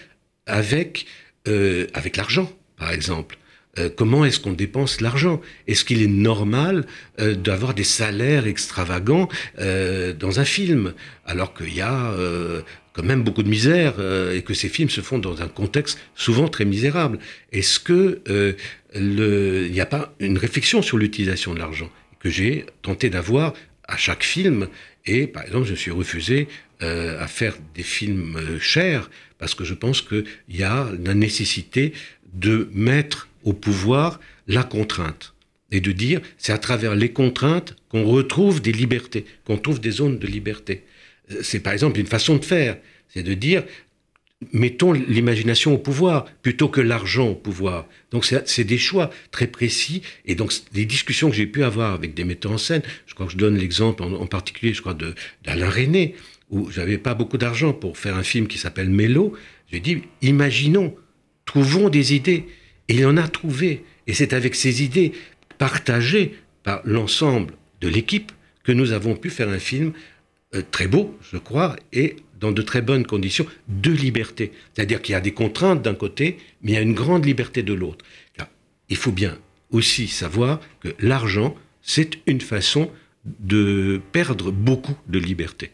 avec, 0.47 1.07
euh, 1.49 1.87
avec 1.95 2.17
l'argent, 2.17 2.53
par 2.77 2.93
exemple. 2.93 3.39
Euh, 3.79 3.89
comment 3.89 4.25
est-ce 4.25 4.41
qu'on 4.41 4.53
dépense 4.53 5.01
l'argent? 5.01 5.41
Est-ce 5.67 5.85
qu'il 5.85 6.03
est 6.03 6.09
normal 6.09 6.87
euh, 7.21 7.35
d'avoir 7.35 7.73
des 7.73 7.85
salaires 7.85 8.47
extravagants 8.47 9.29
dans 9.59 10.41
un 10.41 10.45
film, 10.45 10.93
alors 11.25 11.55
qu'il 11.55 11.75
y 11.75 11.81
a 11.81 12.15
quand 12.93 13.05
même 13.05 13.23
beaucoup 13.23 13.43
de 13.43 13.49
misère 13.49 13.95
et 14.33 14.43
que 14.43 14.55
ces 14.55 14.69
films 14.69 14.91
se 14.91 15.01
font 15.01 15.19
dans 15.19 15.43
un 15.43 15.49
contexte 15.49 15.99
souvent 16.15 16.49
très 16.49 16.65
misérable? 16.65 17.19
Est-ce 17.53 17.79
que 17.81 18.23
il 18.95 19.73
n'y 19.73 19.81
a 19.81 19.87
pas 19.87 20.13
une 20.19 20.37
réflexion 20.37 20.83
sur 20.83 20.99
l'utilisation 20.99 21.55
de 21.55 21.61
l'argent 21.61 21.91
que 22.19 22.29
j'ai 22.29 22.67
tenté 22.83 23.09
d'avoir 23.09 23.55
à 23.87 23.97
chaque 23.97 24.25
film? 24.25 24.67
Et 25.07 25.27
par 25.27 25.45
exemple, 25.45 25.67
je 25.67 25.75
suis 25.75 25.93
refusé 25.93 26.49
euh, 26.83 27.23
à 27.23 27.27
faire 27.27 27.57
des 27.75 27.83
films 27.83 28.37
euh, 28.37 28.59
chers 28.59 29.11
parce 29.38 29.55
que 29.55 29.64
je 29.64 29.75
pense 29.75 30.03
qu'il 30.03 30.25
y 30.49 30.62
a 30.62 30.90
la 31.03 31.14
nécessité 31.14 31.93
de 32.33 32.71
mettre 32.73 33.29
au 33.45 33.53
pouvoir 33.53 34.21
la 34.47 34.62
contrainte 34.62 35.35
et 35.71 35.81
de 35.81 35.93
dire 35.93 36.21
c'est 36.38 36.53
à 36.53 36.59
travers 36.59 36.95
les 36.95 37.11
contraintes 37.12 37.77
qu'on 37.88 38.05
retrouve 38.05 38.62
des 38.62 38.73
libertés, 38.73 39.25
qu'on 39.45 39.59
trouve 39.59 39.81
des 39.81 39.90
zones 39.90 40.19
de 40.19 40.27
liberté. 40.27 40.85
Euh, 41.33 41.40
c'est 41.43 41.61
par 41.61 41.73
exemple 41.73 42.01
une 42.01 42.07
façon 42.07 42.37
de 42.37 42.45
faire, 42.45 42.79
c'est 43.09 43.23
de 43.23 43.35
dire 43.35 43.64
mettons 44.53 44.93
l'imagination 44.93 45.75
au 45.75 45.79
pouvoir 45.79 46.25
plutôt 46.43 46.69
que 46.69 46.81
l'argent 46.81 47.29
au 47.29 47.35
pouvoir. 47.35 47.87
Donc 48.11 48.25
c'est 48.25 48.64
des 48.64 48.79
choix 48.79 49.11
très 49.31 49.47
précis 49.47 50.03
et 50.25 50.35
donc 50.35 50.53
des 50.73 50.87
discussions 50.87 51.29
que 51.29 51.37
j'ai 51.37 51.47
pu 51.47 51.62
avoir 51.62 51.93
avec 51.93 52.14
des 52.14 52.25
metteurs 52.25 52.53
en 52.53 52.59
scène. 52.59 52.83
Je 53.07 53.14
crois 53.14 53.27
que 53.27 53.33
je 53.33 53.37
donne 53.37 53.57
l'exemple 53.57 54.03
en, 54.03 54.27
particulier, 54.27 54.73
je 54.73 54.81
crois 54.81 54.97
d'Alain 55.45 55.69
René 55.69 56.14
où 56.51 56.71
j'avais 56.71 56.99
pas 56.99 57.15
beaucoup 57.15 57.39
d'argent 57.39 57.73
pour 57.73 57.97
faire 57.97 58.17
un 58.17 58.23
film 58.23 58.47
qui 58.47 58.59
s'appelle 58.59 58.91
Mélo, 58.91 59.35
j'ai 59.71 59.81
dit 59.81 60.03
imaginons, 60.23 60.95
trouvons 61.45 61.89
des 61.89 62.15
idées. 62.15 62.47
Et 62.89 62.95
il 62.95 63.07
en 63.07 63.17
a 63.17 63.29
trouvé. 63.29 63.85
Et 64.07 64.15
c'est 64.15 64.33
avec 64.33 64.55
ces 64.55 64.83
idées 64.83 65.13
partagées 65.59 66.35
par 66.65 66.81
l'ensemble 66.85 67.55
de 67.81 67.89
l'équipe 67.89 68.33
que 68.65 68.73
nous 68.73 68.93
avons 68.93 69.15
pu 69.15 69.31
faire 69.31 69.49
un 69.49 69.59
film 69.59 69.93
euh, 70.55 70.63
très 70.71 70.89
beau, 70.89 71.17
je 71.33 71.37
crois, 71.39 71.77
et 71.93 72.17
dans 72.41 72.53
de 72.53 72.63
très 72.63 72.83
bonnes 72.83 73.07
conditions 73.07 73.47
de 73.69 73.91
liberté. 73.91 74.53
C'est-à-dire 74.75 75.03
qu'il 75.03 75.13
y 75.13 75.17
a 75.17 75.21
des 75.21 75.33
contraintes 75.33 75.83
d'un 75.83 75.95
côté, 75.95 76.39
mais 76.63 76.73
il 76.73 76.75
y 76.75 76.79
a 76.79 76.83
une 76.83 76.95
grande 76.95 77.25
liberté 77.25 77.63
de 77.63 77.75
l'autre. 77.75 78.05
Il 78.89 78.97
faut 78.97 79.13
bien 79.13 79.39
aussi 79.71 80.09
savoir 80.09 80.61
que 80.81 80.89
l'argent, 80.99 81.55
c'est 81.81 82.19
une 82.27 82.41
façon 82.41 82.91
de 83.25 84.01
perdre 84.11 84.51
beaucoup 84.51 84.97
de 85.07 85.21
liberté. 85.21 85.71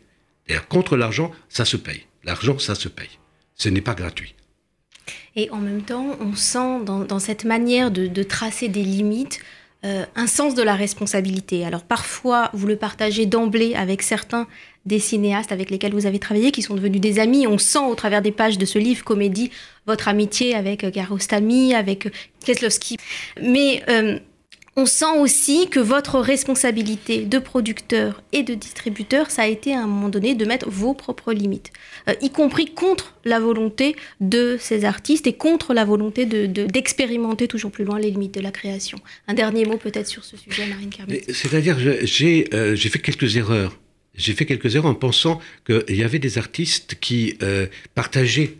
D'ailleurs, 0.48 0.68
contre 0.68 0.96
l'argent, 0.96 1.30
ça 1.48 1.64
se 1.64 1.76
paye. 1.76 2.02
L'argent, 2.24 2.58
ça 2.58 2.74
se 2.74 2.88
paye. 2.88 3.18
Ce 3.54 3.68
n'est 3.68 3.80
pas 3.80 3.94
gratuit. 3.94 4.34
Et 5.34 5.50
en 5.50 5.58
même 5.58 5.82
temps, 5.82 6.16
on 6.20 6.34
sent 6.34 6.84
dans, 6.84 7.18
cette 7.18 7.44
manière 7.44 7.90
de, 7.90 8.22
tracer 8.22 8.68
des 8.68 8.82
limites 8.82 9.40
euh, 9.84 10.04
un 10.16 10.26
sens 10.26 10.54
de 10.54 10.62
la 10.62 10.74
responsabilité. 10.74 11.64
Alors 11.64 11.82
parfois, 11.82 12.50
vous 12.54 12.66
le 12.66 12.76
partagez 12.76 13.26
d'emblée 13.26 13.74
avec 13.74 14.02
certains 14.02 14.48
des 14.86 14.98
cinéastes 14.98 15.52
avec 15.52 15.70
lesquels 15.70 15.92
vous 15.92 16.06
avez 16.06 16.18
travaillé, 16.18 16.50
qui 16.50 16.62
sont 16.62 16.74
devenus 16.74 17.00
des 17.00 17.18
amis. 17.18 17.46
On 17.46 17.58
sent 17.58 17.84
au 17.86 17.94
travers 17.94 18.22
des 18.22 18.32
pages 18.32 18.56
de 18.56 18.64
ce 18.64 18.78
livre 18.78 19.04
Comédie 19.04 19.50
votre 19.86 20.08
amitié 20.08 20.54
avec 20.54 20.82
euh, 20.82 20.90
Garostami, 20.90 21.74
avec 21.74 22.06
euh, 22.06 22.10
Keslowski. 22.44 22.96
Mais 23.40 23.84
on 24.78 24.84
sent 24.84 25.18
aussi 25.18 25.68
que 25.70 25.80
votre 25.80 26.20
responsabilité 26.20 27.24
de 27.24 27.38
producteur 27.38 28.22
et 28.32 28.42
de 28.42 28.54
distributeur, 28.54 29.30
ça 29.30 29.42
a 29.42 29.46
été 29.46 29.74
à 29.74 29.80
un 29.80 29.86
moment 29.86 30.10
donné 30.10 30.34
de 30.34 30.44
mettre 30.44 30.68
vos 30.68 30.92
propres 30.92 31.32
limites, 31.32 31.72
euh, 32.08 32.14
y 32.20 32.30
compris 32.30 32.66
contre 32.66 33.14
la 33.24 33.40
volonté 33.40 33.96
de 34.20 34.58
ces 34.60 34.84
artistes 34.84 35.26
et 35.26 35.32
contre 35.32 35.72
la 35.72 35.86
volonté 35.86 36.26
d'expérimenter 36.26 37.46
de, 37.46 37.50
toujours 37.50 37.70
plus 37.70 37.84
loin 37.84 37.98
les 37.98 38.10
limites 38.10 38.34
de 38.34 38.40
la 38.40 38.50
création. 38.50 38.98
Un 39.26 39.34
dernier 39.34 39.64
mot 39.64 39.78
peut-être 39.78 40.08
sur 40.08 40.24
ce 40.24 40.36
sujet, 40.36 40.66
Marine 40.66 40.90
Carmi. 40.90 41.20
C'est-à-dire, 41.28 41.78
j'ai 42.02 42.46
euh, 42.52 42.76
fait 42.76 42.98
quelques 42.98 43.36
erreurs. 43.36 43.78
J'ai 44.14 44.34
fait 44.34 44.44
quelques 44.44 44.76
erreurs 44.76 44.90
en 44.90 44.94
pensant 44.94 45.40
qu'il 45.66 45.96
y 45.96 46.02
avait 46.02 46.18
des 46.18 46.36
artistes 46.36 46.96
qui 47.00 47.36
euh, 47.42 47.66
partageaient 47.94 48.54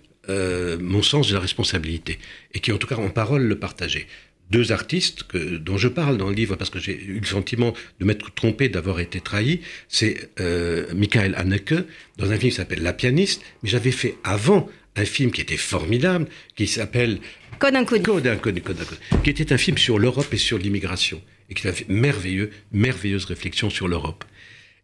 mon 0.81 1.03
sens 1.03 1.29
de 1.29 1.35
la 1.35 1.41
responsabilité 1.41 2.19
et 2.53 2.59
qui 2.59 2.73
en 2.73 2.79
tout 2.79 2.89
cas 2.89 2.97
en 2.97 3.11
parole 3.11 3.45
le 3.45 3.57
partageaient 3.61 4.09
deux 4.51 4.73
artistes 4.73 5.25
que, 5.25 5.57
dont 5.57 5.77
je 5.77 5.89
parle 5.89 6.19
dans 6.19 6.29
le 6.29 6.35
livre 6.35 6.57
parce 6.57 6.71
que 6.71 6.79
j'ai 6.79 6.99
eu 6.99 7.21
le 7.21 7.27
sentiment 7.27 7.75
de 8.01 8.05
m'être 8.05 8.33
trompé, 8.35 8.69
d'avoir 8.69 9.01
été 9.01 9.21
trahi. 9.21 9.61
C'est 9.89 10.31
euh, 10.41 10.87
Michael 10.95 11.35
Haneke 11.35 11.75
dans 12.17 12.31
un 12.31 12.39
film 12.39 12.51
qui 12.51 12.57
s'appelle 12.57 12.83
La 12.83 12.93
pianiste, 12.93 13.43
mais 13.63 13.69
j'avais 13.69 13.91
fait 13.91 14.17
avant 14.25 14.69
un 14.97 15.05
film 15.05 15.31
qui 15.31 15.41
était 15.41 15.57
formidable, 15.57 16.27
qui 16.55 16.67
s'appelle 16.67 17.19
Code 17.59 17.75
inconnu. 17.75 18.03
Code 18.03 18.27
inconnu, 18.27 18.61
Code 18.61 18.81
inconnu, 18.81 19.23
qui 19.23 19.31
était 19.31 19.53
un 19.53 19.59
film 19.59 19.79
sur 19.79 19.99
l'Europe 19.99 20.33
et 20.33 20.39
sur 20.39 20.59
l'immigration, 20.59 21.21
et 21.51 21.55
qui 21.55 21.67
était 21.67 21.85
merveilleux, 21.89 22.51
merveilleuse 22.73 23.25
réflexion 23.25 23.71
sur 23.71 23.89
l'Europe. 23.89 24.25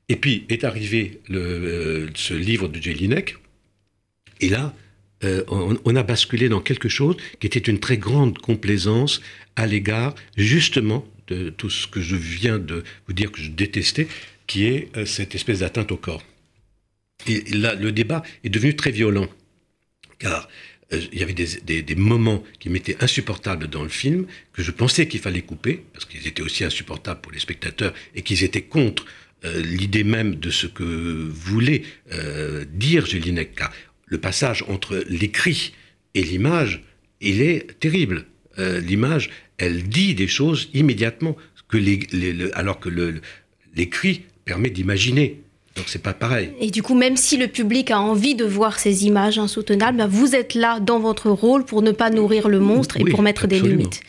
Et 0.09 0.16
puis 0.16 0.44
est 0.48 0.64
arrivé 0.64 1.20
le, 1.29 1.38
euh, 1.38 2.07
ce 2.14 2.35
livre 2.35 2.68
de 2.68 2.81
Jelinek, 2.81 3.37
et 4.40 4.48
là, 4.48 4.75
euh, 5.24 5.44
on, 5.48 5.96
a 5.96 6.02
basculé 6.02 6.48
dans 6.48 6.61
quelque 6.61 6.88
chose 6.88 7.16
qui 7.38 7.46
était 7.46 7.61
une 7.61 7.78
très 7.78 7.96
grande 7.96 8.38
complaisance 8.38 9.20
à 9.54 9.66
l'égard 9.66 10.14
justement 10.37 11.06
de 11.28 11.50
tout 11.50 11.70
ce 11.70 11.87
que 11.87 12.00
je 12.00 12.16
viens 12.16 12.58
de 12.58 12.82
vous 13.06 13.12
dire 13.12 13.30
que 13.30 13.40
je 13.40 13.50
détestais, 13.50 14.08
qui 14.46 14.64
est 14.64 14.88
euh, 14.96 15.06
cette 15.06 15.35
espèce 15.35 15.61
d'atteinte 15.61 15.92
au 15.92 15.96
corps. 15.96 16.24
Et 17.28 17.42
là, 17.52 17.74
le 17.74 17.92
débat 17.92 18.22
est 18.42 18.48
devenu 18.48 18.74
très 18.74 18.90
violent, 18.90 19.28
car 20.18 20.48
euh, 20.92 21.00
il 21.12 21.20
y 21.20 21.22
avait 21.22 21.35
des, 21.35 21.94
moments 21.94 22.42
qui 22.58 22.68
m'étaient 22.68 22.96
insupportables 23.00 23.68
dans 23.68 23.85
le 23.85 23.88
film, 23.88 24.26
que 24.52 24.62
je 24.62 24.72
pensais 24.72 25.06
qu'il 25.06 25.20
fallait 25.20 25.42
couper, 25.42 25.85
parce 25.92 26.04
qu'ils 26.04 26.26
étaient 26.26 26.42
aussi 26.42 26.64
insupportables 26.64 27.20
pour 27.20 27.30
les 27.30 27.38
spectateurs, 27.38 27.94
et 28.16 28.22
qu'ils 28.22 28.42
étaient 28.42 28.62
contre 28.62 29.06
l'idée 29.44 30.04
même 30.04 30.37
de 30.37 30.50
ce 30.50 30.68
que 30.68 30.85
voulait 30.85 31.82
dire 32.72 33.06
Jelinek 33.06 33.56
le 34.12 34.18
passage 34.18 34.62
entre 34.68 35.03
l'écrit 35.09 35.72
et 36.14 36.22
l'image, 36.22 36.83
il 37.22 37.40
est 37.40 37.81
terrible. 37.81 38.27
Euh, 38.59 38.79
l'image, 38.79 39.31
elle 39.57 39.85
dit 39.85 40.14
des 40.14 40.27
choses 40.27 40.68
immédiatement, 40.75 41.35
que 41.66 41.79
les, 41.79 42.01
alors 42.53 42.79
que 42.79 42.90
l'écrit 43.75 44.20
permet 44.44 44.68
d'imaginer. 44.68 45.40
Donc 45.77 45.87
c'est 45.88 46.03
pas 46.03 46.12
pareil. 46.12 46.51
Et 46.61 46.70
du 46.70 46.83
coup, 46.83 46.94
même 46.94 47.16
si 47.16 47.38
le 47.38 47.48
public 47.48 47.90
a 47.90 47.98
envie 47.98 48.35
de 48.35 48.44
voir 48.44 48.79
ces 48.79 49.07
images 49.07 49.38
insoutenables, 49.38 49.96
bah, 49.96 50.07
vous 50.07 50.35
êtes 50.35 50.53
là 50.53 50.79
dans 50.79 50.98
votre 50.98 51.31
rôle 51.31 51.64
pour 51.64 51.81
ne 51.81 51.92
pas 51.92 52.11
nourrir 52.11 52.51
le 52.51 52.61
monstre 52.61 52.98
et 53.01 53.05
pour 53.05 53.22
mettre 53.22 53.44
absolument. 53.44 53.66
des 53.66 53.77
limites. 53.77 54.01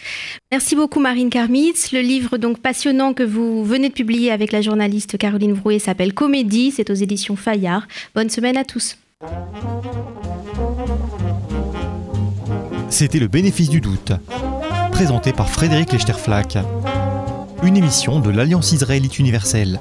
Merci 0.52 0.76
beaucoup 0.76 1.00
Marine 1.00 1.30
Karmitz. 1.30 1.94
Le 1.94 2.02
livre 2.02 2.38
donc 2.38 2.60
passionnant 2.60 3.14
que 3.14 3.24
vous 3.24 3.64
venez 3.64 3.88
de 3.88 3.94
publier 3.94 4.32
avec 4.32 4.52
la 4.52 4.62
journaliste 4.62 5.18
Caroline 5.18 5.54
Vrouet 5.54 5.80
s'appelle 5.80 6.14
Comédie, 6.14 6.72
c'est 6.72 6.90
aux 6.90 6.96
éditions 6.96 7.38
Fayard. 7.38 7.88
Bonne 8.14 8.30
semaine 8.30 8.58
à 8.58 8.66
tous. 8.66 8.98
C'était 12.90 13.20
le 13.20 13.28
bénéfice 13.28 13.70
du 13.70 13.82
doute, 13.82 14.12
présenté 14.92 15.34
par 15.34 15.50
Frédéric 15.50 15.92
Lechterflack. 15.92 16.58
Une 17.64 17.76
émission 17.78 18.20
de 18.20 18.30
l'Alliance 18.30 18.72
israélite 18.72 19.20
universelle. 19.20 19.80